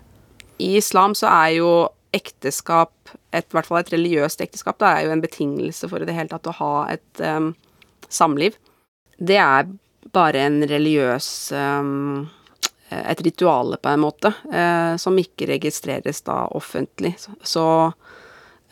[0.66, 1.70] I islam så er jo
[2.16, 2.94] ekteskap
[3.36, 6.32] et, hvert fall et religiøst ekteskap, det er jo en betingelse for i det hele
[6.32, 7.52] tatt å ha et um,
[8.08, 8.56] samliv.
[9.20, 9.68] Det er
[10.16, 12.30] bare en religiøs um,
[13.12, 17.16] Et rituale, på en måte, uh, som ikke registreres da offentlig.
[17.44, 17.66] Så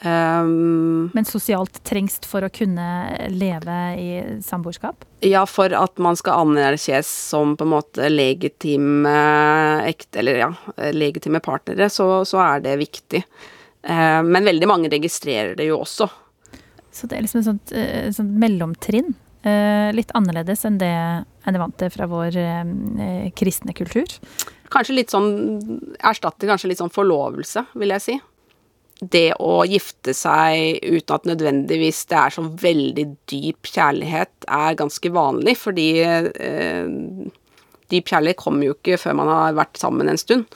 [0.04, 2.88] um, Men sosialt trengs for å kunne
[3.34, 4.10] leve i
[4.46, 5.06] samboerskap?
[5.24, 9.18] Ja, for at man skal anerkjennes som på en måte legitime
[9.88, 10.52] ekte, eller ja,
[10.92, 13.24] legitime partnere, så, så er det viktig.
[13.84, 16.10] Uh, men veldig mange registrerer det jo også.
[16.94, 19.16] Så det er liksom et sånt, uh, sånt mellomtrinn?
[19.44, 24.08] Eh, litt annerledes enn det en er vant til fra vår eh, kristne kultur.
[24.72, 25.34] Kanskje litt sånn
[26.00, 28.16] Erstatter kanskje litt sånn forlovelse, vil jeg si.
[29.04, 35.12] Det å gifte seg uten at nødvendigvis det er så veldig dyp kjærlighet, er ganske
[35.12, 36.94] vanlig, fordi eh,
[37.92, 40.48] dyp kjærlighet kommer jo ikke før man har vært sammen en stund.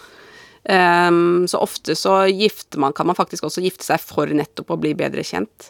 [0.67, 4.79] Um, så ofte så gifter man, kan man faktisk også gifte seg for nettopp å
[4.79, 5.69] bli bedre kjent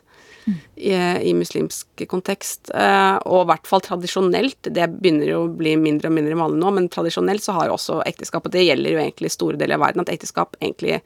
[0.76, 0.94] i,
[1.30, 2.72] i muslimsk kontekst.
[2.74, 6.62] Eh, og i hvert fall tradisjonelt, det begynner jo å bli mindre og mindre vanlig
[6.62, 9.80] nå, men tradisjonelt så har jo også ekteskap, og det gjelder jo egentlig store deler
[9.80, 11.02] av verden, at ekteskap egentlig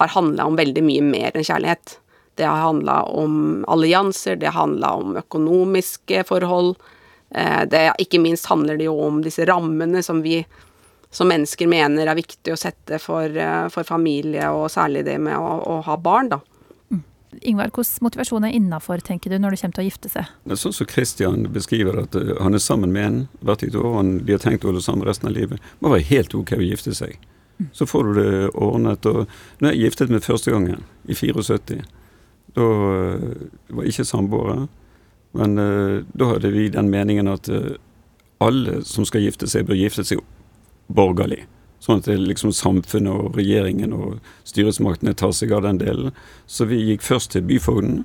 [0.00, 1.98] har handla om veldig mye mer enn kjærlighet.
[2.34, 6.74] Det har handla om allianser, det har handla om økonomiske forhold.
[7.30, 10.40] Eh, det, ikke minst handler det jo om disse rammene som vi
[11.14, 15.38] som mennesker mener er viktig å sette for, eh, for familie, og særlig det med
[15.38, 16.40] å, å ha barn, da.
[17.42, 20.30] Ingvar, hvordan motivasjon er innafor, tenker du, når det kommer til å gifte seg?
[20.44, 23.78] Det er sånn som Christian beskriver at uh, han er sammen med en hvert et
[23.78, 25.62] år, og de har tenkt å holde sammen resten av livet.
[25.62, 27.16] Det må være helt ok å gifte seg.
[27.58, 27.70] Mm.
[27.76, 29.06] Så får du det ordnet.
[29.06, 29.30] og
[29.62, 31.80] Når jeg giftet meg første gangen, i 74,
[32.54, 34.60] da uh, var jeg ikke samboere.
[35.38, 37.50] Men uh, da hadde vi den meningen at
[38.44, 40.20] alle som skal gifte seg, bør gifte seg
[40.92, 41.44] borgerlig.
[41.84, 44.16] Sånn at det liksom samfunnet og regjeringen og
[44.48, 46.14] styresmaktene tar seg av den delen.
[46.48, 48.04] Så vi gikk først til byfogden,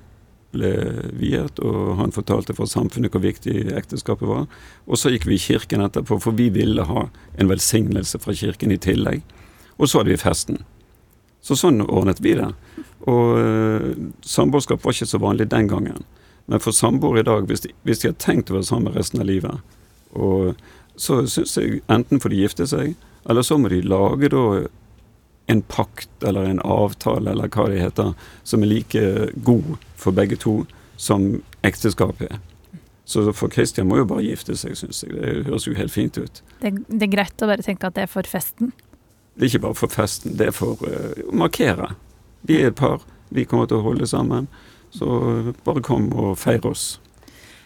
[0.51, 0.71] ble
[1.13, 4.47] viet, og han fortalte for samfunnet hvor viktig ekteskapet var.
[4.89, 7.05] Og så gikk vi i kirken etterpå, for vi ville ha
[7.37, 9.21] en velsignelse fra kirken i tillegg.
[9.77, 10.63] Og så hadde vi festen.
[11.45, 12.49] Så sånn ordnet vi det.
[13.07, 13.91] Og uh,
[14.27, 16.03] samboerskap var ikke så vanlig den gangen.
[16.51, 19.21] Men for samboere i dag, hvis de, hvis de har tenkt å være sammen resten
[19.21, 19.61] av livet,
[20.17, 20.57] og
[20.99, 24.43] så syns jeg enten får de gifte seg, eller så må de lage da
[25.49, 28.13] en pakt eller en avtale eller hva det heter,
[28.43, 29.01] som er like
[29.43, 30.61] god for begge to
[30.99, 32.39] som ekteskapet er.
[33.09, 35.15] Så for Christian må jo bare gifte seg, syns jeg.
[35.17, 36.43] Det høres jo helt fint ut.
[36.61, 38.69] Det, det, er greit å bare tenke at det er for festen?
[39.33, 41.95] Det er ikke bare for festen, det er for uh, å markere.
[42.45, 43.01] Vi er et par,
[43.33, 44.45] vi kommer til å holde sammen.
[44.93, 45.09] Så
[45.65, 46.99] bare kom og feir oss.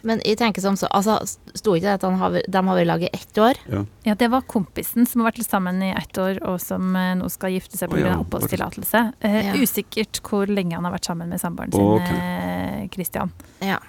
[0.03, 1.15] Men jeg tenker som så, altså,
[1.55, 3.59] Sto ikke det at har, de har vært lag i ett år?
[3.71, 3.83] Ja.
[4.09, 4.17] ja.
[4.19, 7.55] det var kompisen som har vært sammen i ett år, og som uh, nå skal
[7.55, 8.01] gifte seg pga.
[8.01, 8.19] Oh, ja.
[8.25, 9.05] oppholdstillatelse.
[9.23, 9.55] Uh, ja.
[9.63, 12.91] Usikkert hvor lenge han har vært sammen med samboeren sin, okay.
[12.93, 13.33] Christian.
[13.63, 13.79] Ja.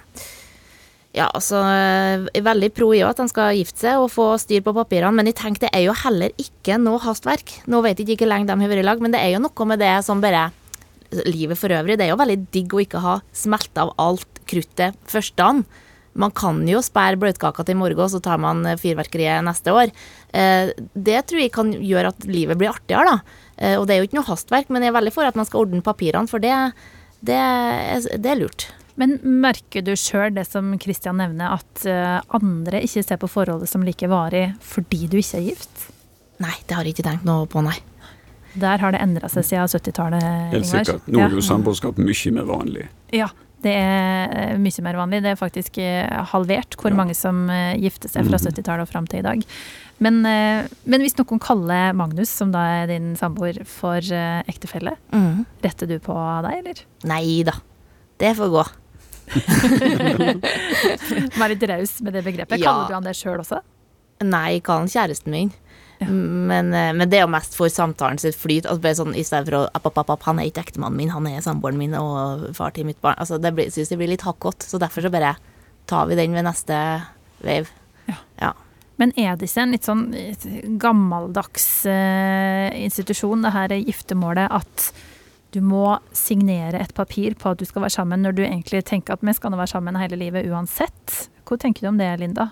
[1.15, 1.61] Ja, altså
[2.43, 5.37] veldig pro i at han skal gifte seg og få styr på papirene, men jeg
[5.39, 7.53] tenker det er jo heller ikke noe hastverk.
[7.71, 9.43] Nå vet jeg ikke hvor lenge de har vært i lag, men det er jo
[9.45, 10.49] noe med det som bare
[11.29, 11.95] Livet for øvrig.
[11.95, 15.61] Det er jo veldig digg å ikke ha smelta av alt kruttet første dagen.
[16.15, 19.91] Man kan jo spære bløtkaka til i morgen, så tar man eh, fyrverkeriet neste år.
[20.31, 23.41] Eh, det tror jeg kan gjøre at livet blir artigere, da.
[23.57, 25.47] Eh, og det er jo ikke noe hastverk, men jeg er veldig for at man
[25.47, 26.55] skal ordne papirene, for det,
[27.19, 27.41] det,
[28.15, 28.69] det er lurt.
[28.95, 31.83] Men merker du sjøl det som Kristian nevner, at
[32.31, 35.89] andre ikke ser på forholdet som like varig fordi du ikke er gift?
[36.39, 37.75] Nei, det har jeg ikke tenkt noe på, nei.
[38.55, 40.23] Der har det endra seg siden 70-tallet.
[40.53, 41.09] Helt sikkert.
[41.11, 42.87] Nå er jo samboerskap mye mer vanlig.
[43.11, 43.27] Ja,
[43.65, 45.23] det er eh, mye mer vanlig.
[45.25, 46.99] Det er faktisk eh, halvert hvor ja.
[46.99, 48.85] mange som eh, gifter seg fra 70-tallet mhm.
[48.85, 49.43] og fram til i dag.
[50.03, 55.45] Men, men, hvis noen kaller Magnus, som da er din samboer, for ektefelle, mm.
[55.63, 56.81] retter du på deg, eller?
[57.07, 57.53] Nei da.
[58.19, 58.65] Det får gå.
[61.39, 62.59] Vær litt raus med det begrepet.
[62.59, 62.67] Ja.
[62.67, 63.61] Kaller du han det sjøl også?
[64.27, 65.55] Nei, jeg kaller han kjæresten min.
[65.99, 68.65] Men, eh, men, det er jo mest for samtalen sitt flyt.
[68.65, 71.13] Altså bare sånn, I stedet for å app, app, app, Han er ikke ektemannen min,
[71.13, 73.17] han er samboeren min og far til mitt barn.
[73.21, 75.35] Altså, det blir, synes jeg blir litt hakkete, så derfor så bare
[75.87, 76.75] tar vi den ved neste
[77.45, 77.71] wave.
[78.09, 78.19] Ja.
[78.41, 78.53] ja.
[78.97, 80.05] Men er det ikke en litt sånn
[80.79, 84.91] gammeldags uh, institusjon, det her giftermålet, at
[85.55, 89.15] du må signere et papir på at du skal være sammen, når du egentlig tenker
[89.15, 91.29] at vi skal være sammen hele livet uansett?
[91.47, 92.49] Hva tenker du om det, Linda?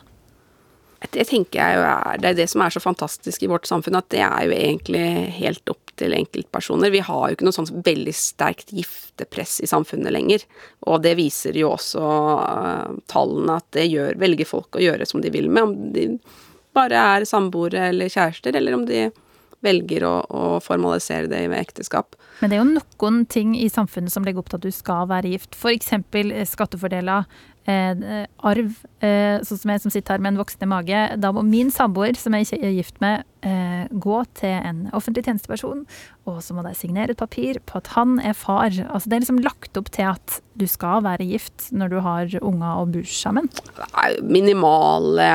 [1.11, 3.97] Det tenker jeg jo er Det er det som er så fantastisk i vårt samfunn,
[3.99, 5.05] at det er jo egentlig
[5.39, 6.93] helt opp til enkeltpersoner.
[6.93, 10.45] Vi har jo ikke noe sånn veldig sterkt giftepress i samfunnet lenger.
[10.89, 15.21] Og det viser jo også uh, tallene at det gjør, velger folk å gjøre som
[15.21, 16.07] de vil med, om de
[16.73, 19.05] bare er samboere eller kjærester, eller om de
[19.63, 22.17] velger å, å formalisere det med ekteskap.
[22.41, 25.07] Men det er jo noen ting i samfunnet som legger opp til at du skal
[25.11, 25.55] være gift.
[25.55, 25.93] F.eks.
[26.51, 27.29] skattefordeler,
[27.69, 28.79] eh, arv.
[29.03, 31.03] Eh, sånn som jeg som sitter her med en voksende mage.
[31.19, 35.25] Da må min samboer, som jeg ikke er gift med, eh, gå til en offentlig
[35.25, 35.85] tjenesteperson,
[36.25, 38.71] og så må de signere et papir på at han er far.
[38.71, 42.29] Altså Det er liksom lagt opp til at du skal være gift når du har
[42.41, 43.49] unger og bor sammen.
[43.49, 45.27] Det er minimale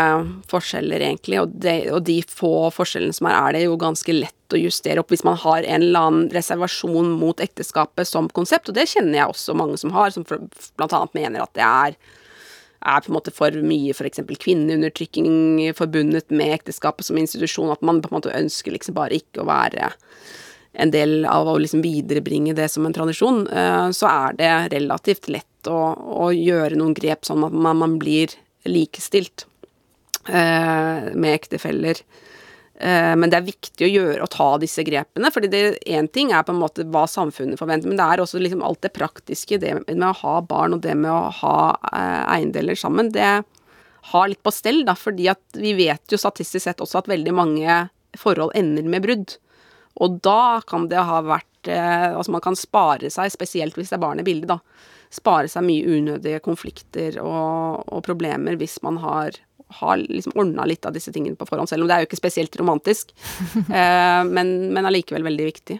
[0.48, 4.34] forskjeller, egentlig, og, de, og de få forskjellene som er, er det jo ganske lett
[4.54, 8.78] å justere opp hvis man har en eller annen reservasjon mot ekteskapet som konsept, og
[8.78, 11.02] det kjenner jeg også mange som har, som bl.a.
[11.12, 11.98] mener at det er
[12.86, 14.22] er på en måte for mye f.eks.
[14.44, 19.42] kvinneundertrykking forbundet med ekteskapet som institusjon, at man på en måte ønsker liksom bare ikke
[19.42, 19.90] å være
[20.78, 25.30] en del av å liksom viderebringe det som en tradisjon, eh, så er det relativt
[25.32, 28.34] lett å, å gjøre noen grep sånn at man, man blir
[28.68, 29.46] likestilt
[30.28, 32.02] eh, med ektefeller.
[32.80, 35.32] Eh, men det er viktig å gjøre og ta disse grepene.
[35.34, 35.50] fordi
[35.86, 38.82] Én ting er på en måte hva samfunnet forventer, men det er også liksom alt
[38.82, 39.58] det praktiske.
[39.58, 41.58] Det med å ha barn og det med å ha
[41.92, 43.10] eh, eiendeler sammen.
[43.12, 43.42] Det
[44.12, 47.34] har litt på stell, da, fordi at vi vet jo statistisk sett også at veldig
[47.34, 47.80] mange
[48.16, 49.34] forhold ender med brudd.
[49.98, 53.98] Og da kan det ha vært eh, Altså man kan spare seg, spesielt hvis det
[53.98, 54.60] er barn i bildet, da.
[55.10, 60.86] Spare seg mye unødige konflikter og, og problemer hvis man har har liksom ordna litt
[60.88, 63.12] av disse tingene på forhånd, selv om det er jo ikke spesielt romantisk.
[63.56, 65.78] eh, men, men allikevel veldig viktig.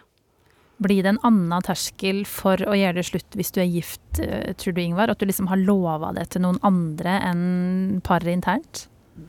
[0.79, 4.53] Blir det en annen terskel for å gjøre det slutt hvis du er gift, eh,
[4.55, 5.11] tror du Ingvar?
[5.11, 8.85] At du liksom har lova det til noen andre enn paret internt?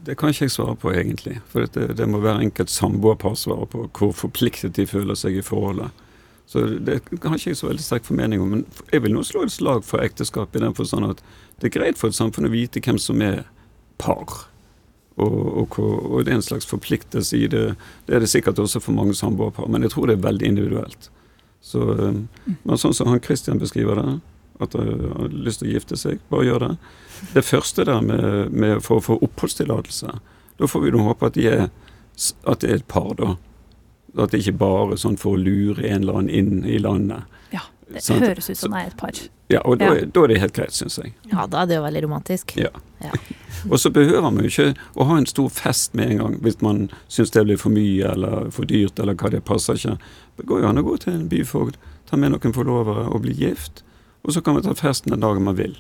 [0.07, 1.41] Det kan ikke jeg svare på, egentlig.
[1.51, 5.43] For det, det må være enkelt samboerpar svare på hvor forpliktet de føler seg i
[5.43, 5.91] forholdet.
[6.51, 8.55] Så det har ikke jeg så veldig sterk formening om.
[8.55, 11.25] Men jeg vil nå slå et slag for ekteskap i den forstand at
[11.61, 13.45] det er greit for et samfunn å vite hvem som er
[14.01, 14.47] par.
[15.21, 17.65] Og, og, og, det er en slags forpliktelse i det.
[18.07, 21.11] Det er det sikkert også for mange samboerpar, men jeg tror det er veldig individuelt.
[21.61, 22.21] Så, eh,
[22.63, 24.15] men sånn som han Christian beskriver det,
[24.61, 26.73] at han har lyst til å gifte seg, bare gjør det.
[27.35, 30.17] Det første der med, med for å få oppholdstillatelse,
[30.61, 31.63] da får vi nå håpe at, de er,
[32.49, 33.35] at det er et par, da.
[34.21, 37.40] At det ikke bare er sånn for å lure en eller annen inn i landet.
[37.91, 39.21] Det sånn, høres ut som det er et par.
[39.51, 40.07] Ja, og da, ja.
[40.07, 41.13] da er det helt greit, syns jeg.
[41.33, 42.55] Ja, da er det jo veldig romantisk.
[42.61, 42.71] Ja.
[43.03, 43.11] ja.
[43.67, 46.61] Og så behøver man jo ikke å ha en stor fest med en gang hvis
[46.63, 49.97] man syns det blir for mye eller for dyrt eller hva det passer ikke.
[50.39, 53.35] Det går jo an å gå til en byfogd, ta med noen forlovere og bli
[53.43, 53.83] gift.
[54.23, 55.75] Og så kan man ta festen den dagen man vil.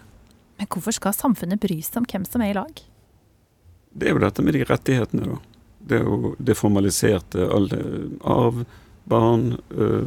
[0.58, 2.82] Men hvorfor skal samfunnet bry seg om hvem som er i lag?
[3.90, 5.38] Det er jo dette med de rettighetene, da.
[5.90, 7.78] Det er jo det formaliserte alle
[8.28, 8.64] arv,
[9.10, 9.58] barn,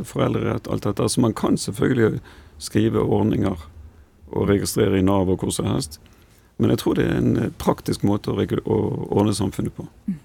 [0.08, 1.10] foreldrerett, alt dette.
[1.12, 2.22] Så man kan selvfølgelig
[2.64, 3.68] skrive ordninger
[4.34, 6.00] og registrere i Nav og hvor som helst.
[6.58, 8.78] Men jeg tror det er en praktisk måte å, å
[9.12, 9.86] ordne samfunnet på.
[10.08, 10.22] Mm.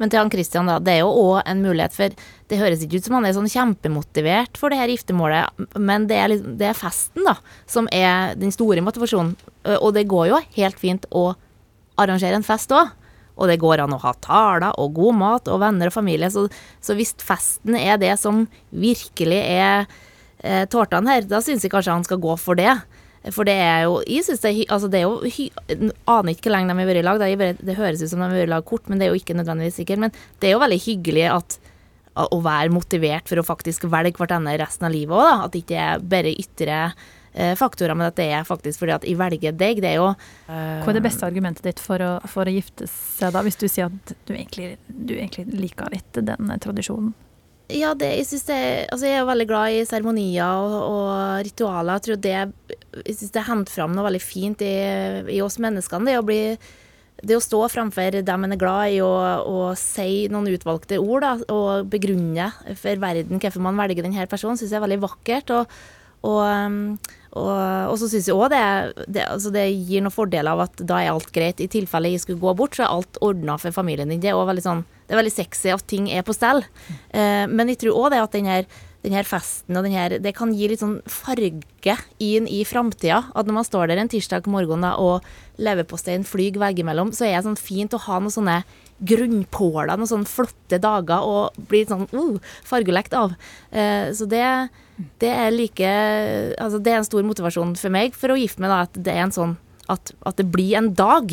[0.00, 0.78] Men til han Christian, da.
[0.82, 2.14] Det er jo òg en mulighet, for
[2.50, 6.18] det høres ikke ut som han er sånn kjempemotivert for det her giftermålet, men det
[6.18, 7.36] er, det er festen, da,
[7.70, 9.34] som er den store motivasjonen.
[9.78, 11.30] Og det går jo helt fint å
[12.00, 12.90] arrangere en fest òg.
[13.40, 16.28] Og det går an å ha taler og god mat og venner og familie.
[16.32, 16.46] Så,
[16.84, 19.86] så hvis festen er det som virkelig er
[20.44, 22.74] eh, tårtene her, da syns jeg kanskje han skal gå for det.
[23.28, 26.72] For det er jo Jeg synes det, altså det er jo Aner ikke hvor lenge
[26.72, 27.20] de har vært i lag.
[27.20, 29.20] Det, det, høres ut som de har vært i lag kort, men det er jo
[29.20, 30.04] ikke nødvendigvis sikkert.
[30.06, 31.58] Men det er jo veldig hyggelig at,
[32.20, 35.36] å være motivert for å faktisk velge hverandre resten av livet òg, da.
[35.44, 36.80] At det ikke er bare ytre
[37.58, 39.78] faktorer, men at det er faktisk fordi at jeg velger deg.
[39.84, 40.08] Det er jo
[40.50, 43.44] Hva er det beste argumentet ditt for å, for å gifte seg, da?
[43.46, 47.12] Hvis du sier at du egentlig, du egentlig liker litt den tradisjonen?
[47.70, 48.60] Ja, det, jeg synes det
[48.90, 51.14] Altså, jeg er veldig glad i seremonier og, og,
[51.46, 51.98] ritualer.
[51.98, 52.36] Jeg tror det
[53.06, 54.74] Jeg synes det henter fram noe veldig fint i,
[55.36, 56.10] i oss menneskene.
[56.10, 56.42] Det å bli
[57.20, 61.26] det å stå framfor dem en er glad i, og, og si noen utvalgte ord,
[61.26, 62.46] da, og begrunne
[62.80, 65.52] for verden hvorfor man velger denne personen, syns jeg er veldig vakkert.
[65.52, 65.74] Og,
[66.30, 66.78] og, um,
[67.30, 67.50] og,
[67.92, 68.60] og så syns jeg òg det,
[69.06, 71.62] det, altså det, gir noen fordeler av at da er alt greit.
[71.62, 74.22] I tilfelle jeg skulle gå bort, så er alt ordna for familien din.
[74.22, 76.64] Det er, veldig, sånn, veldig sexy at ting er på stell.
[77.14, 78.66] Eh, men jeg tror òg det at den her,
[79.06, 83.22] den her festen og den her, det kan gi litt sånn farge inn i framtida.
[83.30, 85.22] At når man står der en tirsdag morgen da, og
[85.62, 88.62] leverposteien flyr veggimellom, så er det sånn fint å ha noen sånne
[89.00, 93.34] grunnpåler, og sånne flotte dager, og blir sånn uh, fargelekt av.
[93.72, 94.44] Eh, så det
[95.20, 95.90] det er like
[96.60, 99.14] Altså, det er en stor motivasjon for meg for å gifte meg, da, at det
[99.14, 99.54] er en sånn
[99.90, 101.32] at, at det blir en dag.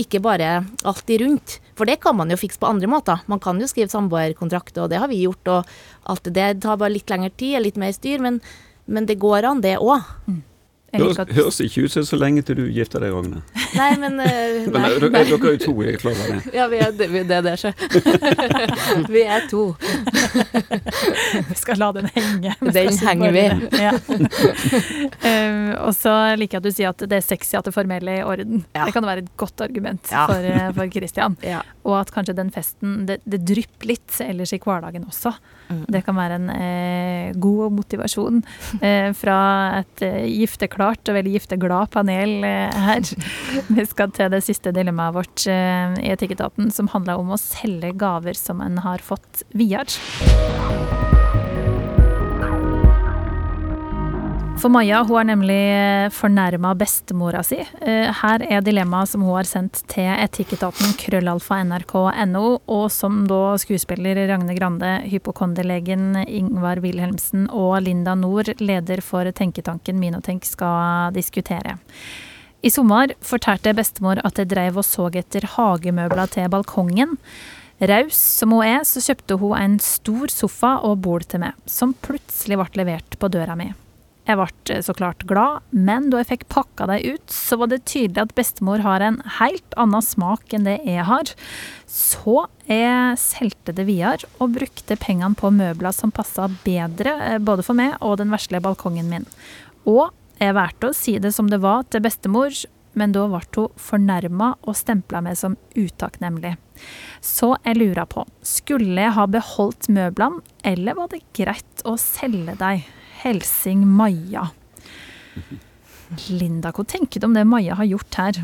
[0.00, 1.58] Ikke bare alltid rundt.
[1.78, 3.20] For det kan man jo fikse på andre måter.
[3.30, 5.50] Man kan jo skrive samboerkontrakt, og det har vi gjort.
[5.52, 8.40] Og alt det tar bare litt lengre tid, litt mer styr, men,
[8.90, 10.08] men det går an, det òg.
[10.92, 13.38] Høres, at høres ikke ut som så lenge til du gifter deg, Agne
[13.78, 16.52] Nei, men eh, Men nei, dere dere er jo to, jeg er klar over det.
[16.52, 17.72] Ja, vi er det, vi- det, er det så
[19.14, 19.62] vi er to.
[21.48, 22.52] vi skal la den henge.
[22.60, 23.44] Den henger vi.
[23.80, 23.94] Ja.
[25.22, 28.12] Eh, og så liker jeg at du sier at det er sexy at det formelle
[28.18, 28.62] er i orden.
[28.76, 28.84] Ja.
[28.88, 30.26] Det kan være et godt argument Ja.
[30.28, 31.36] for, eh, for Christian.
[31.46, 31.62] Ja.
[31.88, 35.32] Og at kanskje den festen det, det drypper litt ellers i hverdagen også.
[35.72, 35.84] Mm.
[35.96, 38.42] Det kan være en eh, god motivasjon
[38.82, 39.38] eh, fra
[39.80, 43.06] et eh, gifteklart og veldig gifteglad panel eh, her.
[43.76, 47.94] Vi skal til det siste dilemmaet vårt eh, i Etikketaten, som handler om å selge
[47.98, 51.21] gaver som en har fått videre.
[54.62, 57.56] For Maja hun har nemlig fornærma bestemora si.
[57.82, 63.56] Eh, Her er dilemmaet som hun har sendt til etikketaten krøllalfa nrk.no, og som da
[63.58, 71.74] skuespiller Ragne Grande, hypokonderlegen Ingvar Wilhelmsen og Linda Nord, leder for tenketanken Minotenk, skal diskutere.
[72.62, 77.18] I sommer fortalte bestemor at jeg dreiv og så etter hagemøbler til balkongen.
[77.82, 81.98] Raus som hun er, så kjøpte hun en stor sofa og bord til meg, som
[81.98, 83.72] plutselig ble levert på døra mi.
[84.22, 87.80] Jeg ble så klart glad, men da jeg fikk pakka dem ut, så var det
[87.90, 91.32] tydelig at bestemor har en helt annen smak enn det jeg har.
[91.90, 97.66] Så jeg solgte det videre og brukte pengene på møbler som passa bedre eh, både
[97.66, 99.26] for meg og den vesle balkongen min.
[99.90, 102.54] Og jeg valgte å si det som det var til bestemor,
[102.94, 106.54] men da ble hun fornærma og stempla meg som utakknemlig.
[107.18, 112.54] Så jeg lurer på, skulle jeg ha beholdt møblene, eller var det greit å selge
[112.62, 112.86] dem?
[113.22, 114.48] Helsing Maja.
[116.28, 118.40] Linda, hva tenker du om det Maja har gjort her?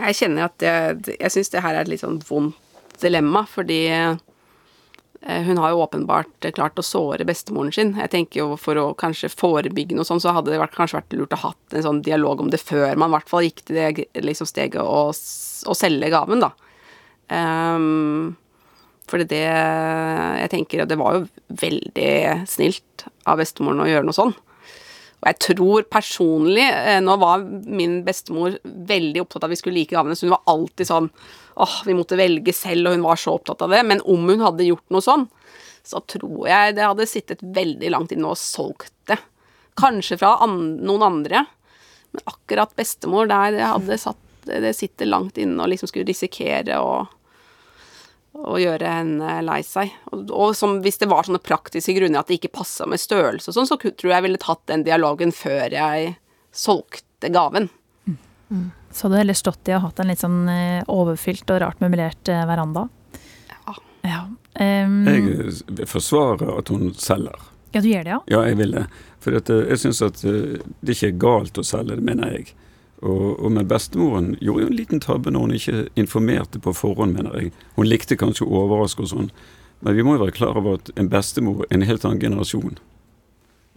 [0.00, 2.56] Jeg kjenner at jeg, jeg syns det her er et litt sånn vondt
[3.02, 7.92] dilemma, fordi eh, hun har jo åpenbart klart å såre bestemoren sin.
[7.98, 11.16] Jeg tenker jo for å kanskje forebygge noe sånt, så hadde det vært, kanskje vært
[11.18, 13.80] lurt å ha en sånn dialog om det før man i hvert fall gikk til
[13.80, 16.54] det liksom steget å, å selge gaven, da.
[17.30, 18.36] Um,
[19.10, 21.26] fordi det Jeg tenker at det var jo
[21.60, 22.12] veldig
[22.48, 24.32] snilt av bestemoren å gjøre noe sånn.
[25.20, 29.80] Og jeg tror personlig eh, Nå var min bestemor veldig opptatt av at vi skulle
[29.80, 31.10] like gavene, så hun var alltid sånn
[31.60, 33.82] åh, vi måtte velge selv, og hun var så opptatt av det.
[33.84, 35.26] Men om hun hadde gjort noe sånn,
[35.84, 39.18] så tror jeg det hadde sittet veldig langt inne og solgt det.
[39.80, 40.56] Kanskje fra an
[40.86, 41.44] noen andre,
[42.14, 46.78] men akkurat bestemor der, det hadde satt Det sitter langt inne og liksom skulle risikere
[46.80, 47.04] å
[48.34, 49.90] å gjøre henne lei seg.
[50.12, 53.50] Og, og som, hvis det var sånne praktiske grunner at det ikke passa med størrelse
[53.50, 56.14] og sånn, så tror jeg jeg ville tatt den dialogen før jeg
[56.54, 57.68] solgte gaven.
[58.90, 61.82] Så hadde du heller stått i og hatt en litt sånn eh, overfylt og rart
[61.82, 62.88] møblert eh, veranda?
[63.52, 63.74] Ja.
[64.08, 64.22] Ja.
[64.58, 67.36] Um, Jeg vil forsvarer at hun selger.
[67.70, 68.20] ja, du gjør det, ja?
[68.34, 68.86] Ja, jeg vil det.
[69.22, 72.34] For at, eh, jeg syns at eh, det ikke er galt å selge, det mener
[72.34, 72.50] jeg.
[73.00, 77.16] Og, og men bestemoren gjorde jo en liten tabbe når hun ikke informerte på forhånd,
[77.16, 77.52] mener jeg.
[77.78, 79.30] Hun likte kanskje å overraske og sånn.
[79.80, 82.76] Men vi må jo være klar over at en bestemor er en helt annen generasjon.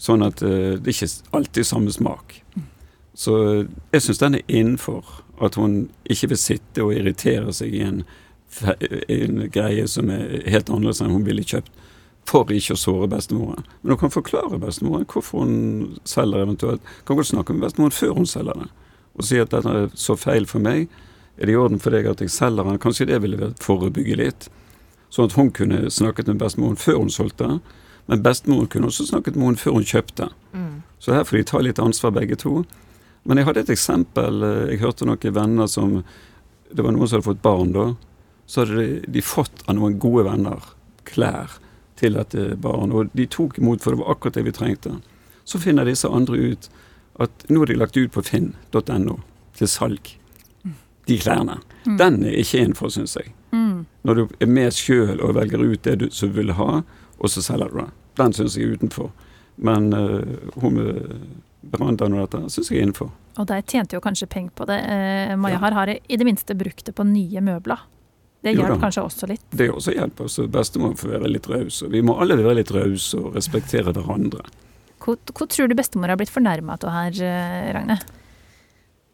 [0.01, 2.41] Sånn at uh, det er ikke alltid samme smak.
[3.15, 3.38] Så
[3.93, 5.21] jeg syns den er innenfor.
[5.43, 8.03] At hun ikke vil sitte og irritere seg i en,
[9.07, 11.71] en greie som er helt annerledes enn hun ville kjøpt
[12.28, 13.65] for ikke å såre bestemoren.
[13.82, 16.84] Men hun kan forklare bestemoren hvorfor hun selger eventuelt.
[17.07, 18.69] Kan godt snakke med bestemoren før hun selger det,
[19.18, 20.88] og si at dette er så feil for meg.
[21.38, 22.80] Er det i orden for deg at jeg selger den?
[22.82, 24.47] Kanskje det ville vært forebygge litt.
[25.14, 27.59] Sånn at hun kunne snakket med bestemoren før hun solgte.
[28.09, 30.30] Men bestemoren kunne også snakket med henne før hun kjøpte.
[30.99, 32.64] Så her får de ta litt ansvar begge to.
[33.26, 34.41] Men jeg hadde et eksempel.
[34.43, 36.03] eh, Jeg hørte noen venner som
[36.74, 37.95] Det var noen som hadde fått barn da.
[38.47, 40.59] Så hadde de, de fått av noen gode venner
[41.05, 41.59] klær
[41.95, 42.93] til dette barnet.
[42.95, 44.95] og de tok imot, for det var akkurat det vi trengte.
[45.45, 46.70] Så finner disse andre ut
[47.22, 49.18] at nå har de lagt ut på finn.no
[49.57, 50.16] til salg.
[51.05, 51.59] De klærne.
[51.86, 53.34] Den er ikke innenfor, syns jeg.
[54.03, 56.82] Når du er med sjøl og velger ut det du som du vil ha,
[57.20, 57.89] og så selger du det.
[58.20, 59.11] Den syns jeg er utenfor.
[59.55, 60.24] Men uh,
[60.61, 61.11] hun med
[61.74, 63.11] verandaen og dette syns jeg er innenfor.
[63.39, 64.80] Og de tjente jo kanskje penger på det.
[64.84, 65.59] Eh, Maja Ja.
[65.59, 67.80] har, har i det minste brukt det på nye møbler.
[68.43, 69.45] Det hjelper kanskje også litt.
[69.55, 70.28] Det også hjelper.
[70.28, 71.82] Så bestemor får være litt raus.
[71.86, 74.43] og Vi må alle være litt rause og respektere hverandre.
[75.03, 77.97] Hvor, hvor tror du bestemor har blitt fornærma av her, eh, Ragne?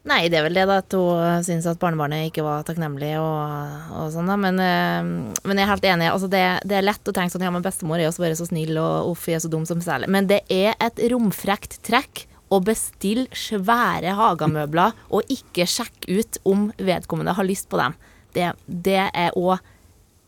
[0.10, 3.90] Nei, det er vel det, da, at hun syns at barnebarnet ikke var takknemlig og,
[4.00, 4.38] og sånn, da.
[4.40, 5.10] Men, eh,
[5.44, 6.08] men jeg er helt enig.
[6.14, 8.48] Altså, det, det er lett å tenke sånn ja, men bestemor er jo bare så
[8.48, 10.12] snill, og uff, jeg er så dum som selger.
[10.12, 16.70] Men det er et romfrekt trekk å bestille svære hagemøbler og ikke sjekke ut om
[16.80, 17.98] vedkommende har lyst på dem.
[18.34, 19.60] Det, det er òg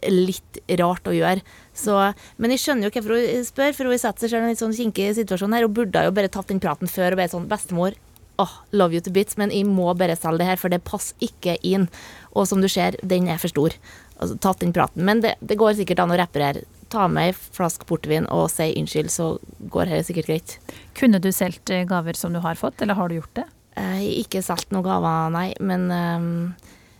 [0.09, 1.41] litt rart å gjøre.
[1.81, 1.97] Så,
[2.37, 4.61] men jeg skjønner jo hvorfor hun spør, for hun setter seg selv i en litt
[4.61, 5.65] sånn kinkig situasjon her.
[5.65, 7.97] Hun burde jo bare tatt den praten før og bare sånn Bestemor,
[8.41, 11.17] oh, love you to bits, men jeg må bare selge det her, for det passer
[11.25, 11.87] ikke inn.
[12.31, 13.75] Og som du ser, den er for stor.
[14.17, 15.03] Altså, tatt den praten.
[15.07, 16.65] Men det, det går sikkert an å reparere.
[16.91, 19.31] Ta med ei flaske portvin og si unnskyld, så
[19.71, 20.57] går dette sikkert greit.
[20.97, 23.47] Kunne du solgt eh, gaver som du har fått, eller har du gjort det?
[23.77, 25.47] Jeg har ikke solgt noen gaver, nei.
[25.63, 26.33] Men, ehm,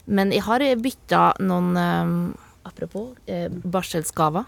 [0.08, 2.16] men jeg har bytta noen ehm,
[2.62, 4.46] Apropos eh, barselsgaver.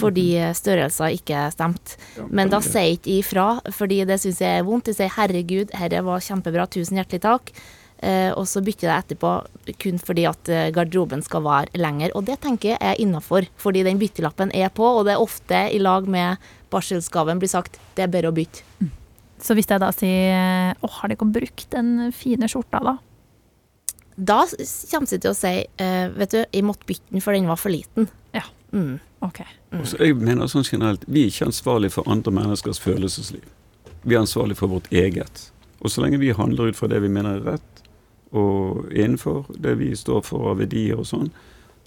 [0.00, 1.98] Fordi eh, størrelser ikke stemte.
[2.28, 4.90] Men da sier jeg ikke ifra, fordi det syns jeg er vondt.
[4.90, 7.52] Jeg sier 'herregud, dette var kjempebra, tusen hjertelig takk'.
[8.00, 9.30] Eh, og så bytter jeg etterpå
[9.82, 12.14] kun fordi at eh, garderoben skal vare lenger.
[12.16, 15.66] Og det tenker jeg er innafor, fordi den byttelappen er på, og det er ofte
[15.68, 16.40] i lag med
[16.72, 18.64] barselsgaven blir sagt 'det er bare å bytte'.
[19.40, 22.98] Så hvis jeg da sier å, har dere brukt den fine skjorta, da?
[24.16, 27.48] Da kommer jeg til å si eh, vet du, jeg måtte bytte den, for den
[27.48, 28.08] var for liten.
[28.36, 28.44] Ja.
[28.72, 28.98] Mm.
[29.20, 29.46] okay.
[29.72, 29.80] mm.
[29.80, 33.44] Også, jeg mener sånn generelt, Vi er ikke ansvarlig for andre menneskers følelsesliv.
[34.02, 35.50] Vi er ansvarlig for vårt eget.
[35.80, 37.82] Og så lenge vi handler ut fra det vi mener er rett,
[38.30, 41.30] og innenfor det vi står for av verdier og sånn,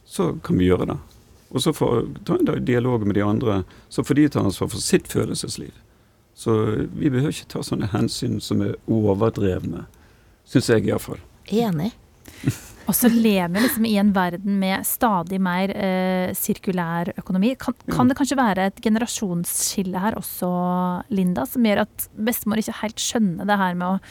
[0.05, 0.99] så kan vi gjøre det.
[1.53, 4.81] Og så får ta en dialog med de andre, så får de ta ansvar for
[4.81, 5.71] sitt følelsesliv.
[6.35, 6.53] Så
[6.93, 9.85] vi behøver ikke ta sånne hensyn som er overdrevne,
[10.49, 11.21] syns jeg iallfall.
[11.53, 11.93] Enig.
[12.83, 17.53] Og så lever vi liksom i en verden med stadig mer eh, sirkulær økonomi.
[17.59, 20.49] Kan, kan det kanskje være et generasjonsskille her også,
[21.15, 24.01] Linda, som gjør at bestemor ikke helt skjønner det her med å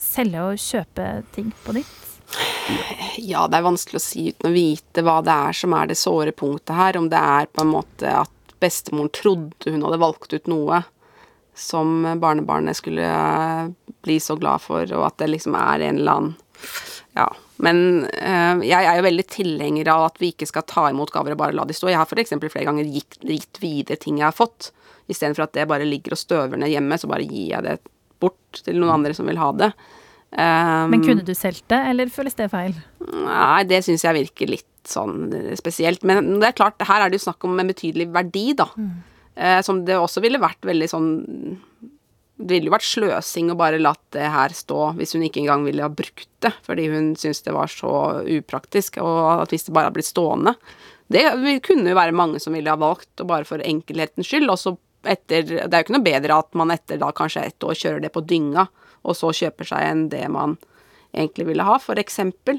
[0.00, 2.00] selge og kjøpe ting på nytt?
[3.20, 6.00] Ja, det er vanskelig å si uten å vite hva det er som er det
[6.00, 6.98] såre punktet her.
[6.98, 10.80] Om det er på en måte at bestemoren trodde hun hadde valgt ut noe
[11.54, 13.06] som barnebarnet skulle
[14.02, 16.34] bli så glad for, og at det liksom er en eller annen
[17.14, 17.28] Ja.
[17.62, 21.36] Men eh, jeg er jo veldig tilhenger av at vi ikke skal ta imot gaver
[21.36, 21.92] og bare la de stå.
[21.92, 22.34] Jeg har f.eks.
[22.42, 24.72] flere ganger gitt, gitt videre ting jeg har fått.
[25.10, 27.78] Istedenfor at det bare ligger og støver ned hjemme, så bare gir jeg det
[28.22, 29.70] bort til noen andre som vil ha det.
[30.34, 32.74] Um, Men kunne du solgt det, eller føles det feil?
[33.06, 36.02] Nei, det syns jeg virker litt sånn eh, spesielt.
[36.08, 38.66] Men det er klart, her er det jo snakk om en betydelig verdi, da.
[39.34, 41.08] Eh, som det også ville vært veldig sånn
[42.36, 45.66] Det ville jo vært sløsing å bare latt det her stå hvis hun ikke engang
[45.68, 47.92] ville ha brukt det, fordi hun syntes det var så
[48.26, 50.56] upraktisk, og at hvis det bare hadde blitt stående
[51.06, 51.22] Det
[51.62, 54.74] kunne jo være mange som ville ha valgt, og bare for enkelhetens skyld, og så
[55.04, 58.02] etter Det er jo ikke noe bedre at man etter da kanskje ett år kjører
[58.02, 58.66] det på dynga,
[59.04, 60.56] og så kjøper seg en det man
[61.14, 62.58] egentlig ville ha, for eksempel.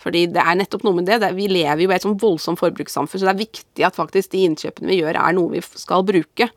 [0.00, 1.18] Fordi det er nettopp noe med det.
[1.20, 3.98] det er, vi lever jo i et sånn voldsomt forbrukssamfunn, så det er viktig at
[3.98, 6.48] faktisk de innkjøpene vi gjør, er noe vi skal bruke.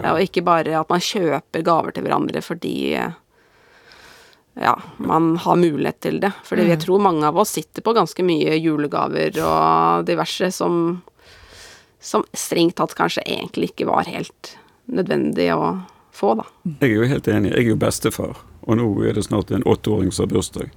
[0.00, 2.74] Ja, og ikke bare at man kjøper gaver til hverandre fordi
[4.54, 6.32] ja, man har mulighet til det.
[6.44, 11.00] Fordi jeg tror mange av oss sitter på ganske mye julegaver og diverse som,
[12.02, 14.56] som strengt tatt kanskje egentlig ikke var helt
[14.92, 15.76] nødvendig å
[16.12, 16.48] få, da.
[16.82, 17.54] Jeg er jo helt enig.
[17.54, 20.72] Jeg er jo bestefar, og nå er det snart en åtteåring som har bursdag.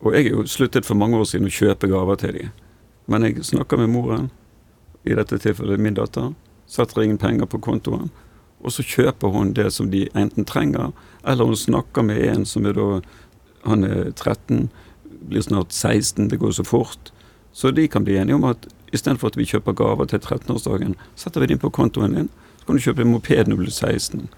[0.00, 2.52] Og jeg er jo sluttet for mange år siden å kjøpe gaver til dem.
[3.10, 4.30] Men jeg snakker med moren,
[5.08, 6.32] i dette tilfellet min datter,
[6.68, 8.10] setter ingen penger på kontoen,
[8.60, 10.90] og så kjøper hun det som de enten trenger,
[11.24, 13.00] eller hun snakker med en som er da
[13.66, 14.70] Han er 13,
[15.28, 17.10] blir snart 16, det går så fort.
[17.52, 21.42] Så de kan bli enige om at istedenfor at vi kjøper gaver til 13-årsdagen, setter
[21.42, 22.28] vi inn på kontoen din.
[22.60, 24.28] Så kan du kjøpe en moped når du blir 16.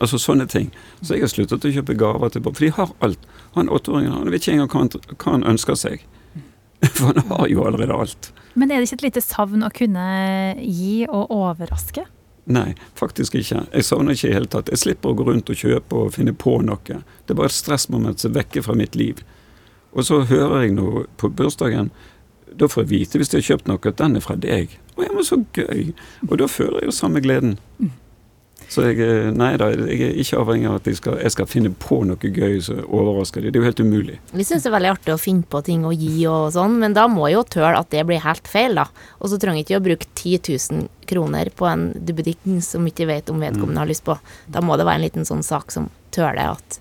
[0.00, 0.70] Altså sånne ting.
[1.02, 3.26] Så jeg har sluttet å kjøpe gaver til barn, for de har alt.
[3.56, 6.06] Han åtteåringen han vet ikke engang hva han, hva han ønsker seg.
[6.96, 8.30] For han har jo allerede alt.
[8.56, 10.04] Men er det ikke et lite savn å kunne
[10.64, 12.06] gi og overraske?
[12.50, 13.66] Nei, faktisk ikke.
[13.68, 14.70] Jeg savner ikke i hele tatt.
[14.72, 16.80] Jeg slipper å gå rundt og kjøpe og finne på noe.
[16.80, 19.20] Det er bare et stressmoment som er vekke fra mitt liv.
[19.92, 21.92] Og så hører jeg noe på bursdagen.
[22.50, 24.72] Da får jeg vite, hvis jeg har kjøpt noe, at den er fra deg.
[24.96, 25.90] Å ja, men så gøy.
[26.30, 27.58] Og da føler jeg jo samme gleden.
[28.70, 31.48] Så jeg, eh, nei da, jeg er ikke avhengig av at jeg skal, jeg skal
[31.50, 33.50] finne på noe gøy som overrasker dem.
[33.50, 34.18] Det er jo helt umulig.
[34.30, 36.94] Vi syns det er veldig artig å finne på ting å gi og sånn, men
[36.94, 38.86] da må jeg jo tøle at det blir helt feil, da.
[39.18, 43.08] Og så trenger jeg ikke å bruke 10 000 kroner på en duppeding som ikke
[43.10, 44.14] vet om vedkommende har lyst på.
[44.46, 46.78] Da må det være en liten sånn sak som tøler at,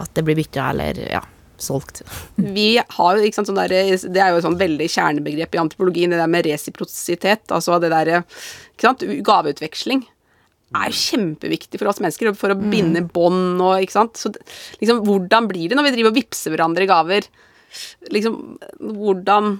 [0.00, 1.20] at det blir bytta eller ja,
[1.60, 2.00] solgt.
[2.56, 5.62] Vi har jo, ikke sant, sånn der, Det er jo et sånn veldig kjernebegrep i
[5.66, 7.44] antropologien, det der med resiprositet.
[7.52, 10.06] Altså det ikke sant, Gaveutveksling
[10.72, 14.20] er jo kjempeviktig for oss mennesker, for å binde bånd og ikke sant.
[14.20, 14.32] Så
[14.80, 17.28] liksom, hvordan blir det når vi driver og vippser hverandre gaver?
[18.12, 18.40] Liksom,
[18.96, 19.58] hvordan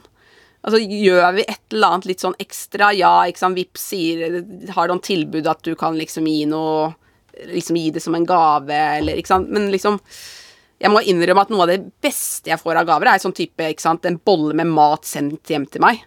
[0.63, 2.93] Altså, gjør vi et eller annet litt sånn ekstra?
[2.95, 4.37] Ja, ikke sant, Vipps sier
[4.77, 6.93] Har noen tilbud at du kan liksom gi noe
[7.51, 9.51] Liksom gi det som en gave, eller ikke sant.
[9.51, 9.99] Men liksom
[10.83, 13.69] jeg må innrømme at noe av det beste jeg får av gaver, er sånn type,
[13.71, 16.01] ikke sant, en bolle med mat sendt hjem til meg.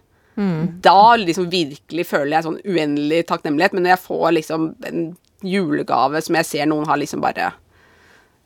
[0.84, 5.06] Da liksom virkelig føler jeg sånn uendelig takknemlighet, men når jeg får liksom en
[5.44, 7.52] julegave som jeg ser noen har liksom bare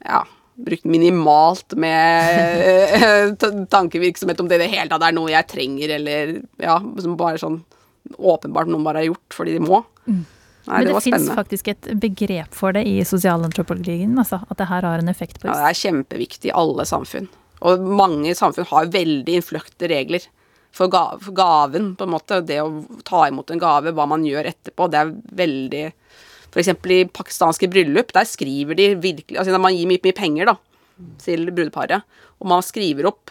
[0.04, 0.22] Ja,
[0.60, 3.32] brukt minimalt med eh,
[3.74, 7.40] tankevirksomhet om det i det hele tatt er noe jeg trenger, eller ja, som bare
[7.40, 7.60] sånn
[8.16, 9.82] åpenbart noen bare har gjort fordi de må.
[10.06, 10.24] Nei,
[10.66, 14.86] Men det det fins faktisk et begrep for det i sosialantropologien, altså at det her
[14.88, 17.30] har en effekt på Ja, det er kjempeviktig i alle samfunn.
[17.60, 20.26] Og mange samfunn har veldig innfløkte regler
[20.74, 22.40] for, ga for gaven, på en måte.
[22.46, 22.70] Det å
[23.06, 25.84] ta imot en gave, hva man gjør etterpå, det er veldig
[26.50, 30.50] For eksempel i pakistanske bryllup, der skriver de virkelig Altså man gir mye, mye penger,
[30.50, 30.56] da,
[31.22, 32.06] til brudeparet,
[32.40, 33.30] og man skriver opp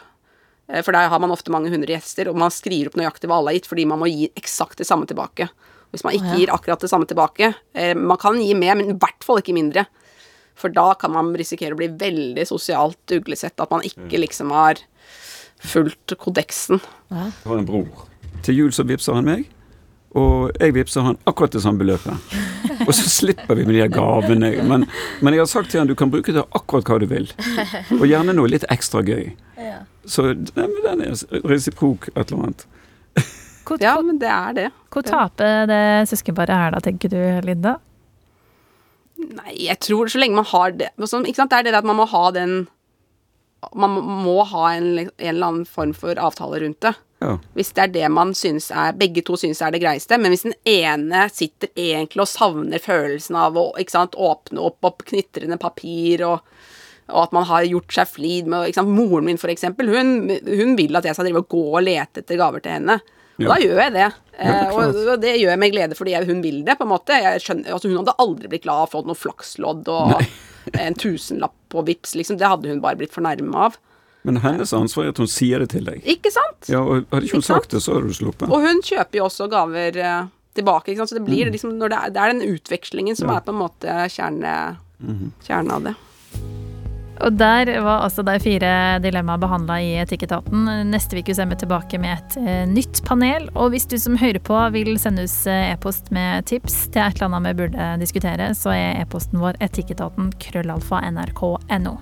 [0.70, 3.42] eh, for der har man ofte mange hundre gjester, og man skriver opp nøyaktig hva
[3.42, 5.50] alle har gitt, fordi man må gi eksakt det samme tilbake.
[5.90, 8.98] Hvis man ikke gir akkurat det samme tilbake eh, Man kan gi mer, men i
[9.00, 9.88] hvert fall ikke mindre.
[10.60, 13.58] For da kan man risikere å bli veldig sosialt uglesett.
[13.58, 14.82] At man ikke liksom har
[15.60, 16.80] fulgt kodeksen.
[17.12, 17.30] Ja.
[17.30, 18.06] Jeg har en bror.
[18.46, 19.48] Til jul så vippser han meg,
[20.18, 22.38] og jeg vippser han akkurat det samme beløpet.
[22.88, 24.50] Og så slipper vi med de gavene.
[24.66, 24.86] Men,
[25.22, 27.28] men jeg har sagt til han du kan bruke det akkurat hva du vil.
[27.98, 29.34] Og gjerne noe litt ekstra gøy.
[30.10, 30.48] Så den,
[30.86, 32.64] den er resiprok et eller annet.
[33.68, 34.68] Hvor, Ja, men det er det.
[34.90, 37.76] hvor taper det søskenparet her da, tenker du, Linda?
[39.20, 41.52] Nei, jeg tror så lenge man har det sånn, ikke sant?
[41.52, 42.64] Det er det at man må ha den
[43.76, 46.94] Man må ha en, en eller annen form for avtale rundt det.
[47.20, 47.34] Ja.
[47.58, 50.16] Hvis det er det man synes er Begge to synes er det greieste.
[50.22, 54.88] Men hvis den ene sitter egentlig og savner følelsen av å ikke sant, åpne opp
[54.88, 56.46] opp knitrende papir og,
[57.12, 60.30] og at man har gjort seg flid med ikke sant, Moren min, for eksempel, hun,
[60.48, 63.00] hun vil at jeg skal drive og gå og lete etter gaver til henne.
[63.40, 63.54] Og Ja.
[63.54, 64.08] da gjør jeg det.
[64.40, 66.92] Ja, Eh, og, og det gjør jeg med glede fordi hun vil det, på en
[66.94, 67.18] måte.
[67.44, 70.14] Skjønner, altså, hun hadde aldri blitt glad av få noe flakslodd og
[70.86, 72.38] en tusenlapp på vips, liksom.
[72.40, 73.76] Det hadde hun bare blitt fornærma av.
[74.24, 76.02] Men hennes ansvar er at hun sier det til deg.
[76.08, 76.68] Ikke sant?
[76.72, 78.48] Ja, og Hadde ikke hun Ikke sagt det, så hadde du sluppet.
[78.52, 80.26] Og hun kjøper jo også gaver uh,
[80.60, 81.12] tilbake, ikke sant.
[81.14, 83.34] Så det blir liksom når det, er, det er den utvekslingen som Mm.
[83.36, 83.38] Ja.
[83.40, 84.56] er på en måte kjerne,
[85.48, 85.96] kjernen av det.
[87.20, 88.72] Og der var altså de fire
[89.04, 90.68] dilemmaene behandla i Etikketaten.
[90.88, 93.50] Neste uke er vi tilbake med et eh, nytt panel.
[93.56, 97.20] Og hvis du som hører på vil sende oss eh, e-post med tips til et
[97.20, 101.98] eller annet vi burde diskutere, så er e-posten vår etikketaten krøllalfa nrk.no.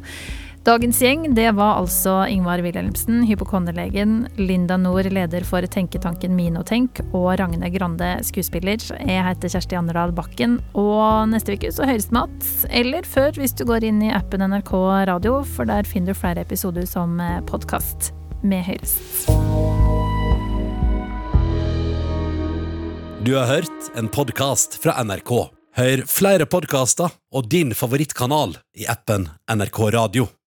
[0.67, 7.29] Dagens gjeng det var altså Ingvar Wilhelmsen, hypokonderlegen, Linda Nord, leder for tenketanken Minotenk, og
[7.39, 8.75] Ragne Grande, skuespiller.
[8.99, 12.51] Jeg heter Kjersti Anderdal Bakken, og neste uke så høres vi igjen.
[12.81, 14.73] Eller før, hvis du går inn i appen NRK
[15.07, 17.15] Radio, for der finner du flere episoder som
[17.47, 18.11] podkast.
[18.43, 18.97] Vi høres.
[23.23, 25.31] Du har hørt en podkast fra NRK.
[25.79, 30.27] Hør flere podkaster og din favorittkanal i appen NRK Radio.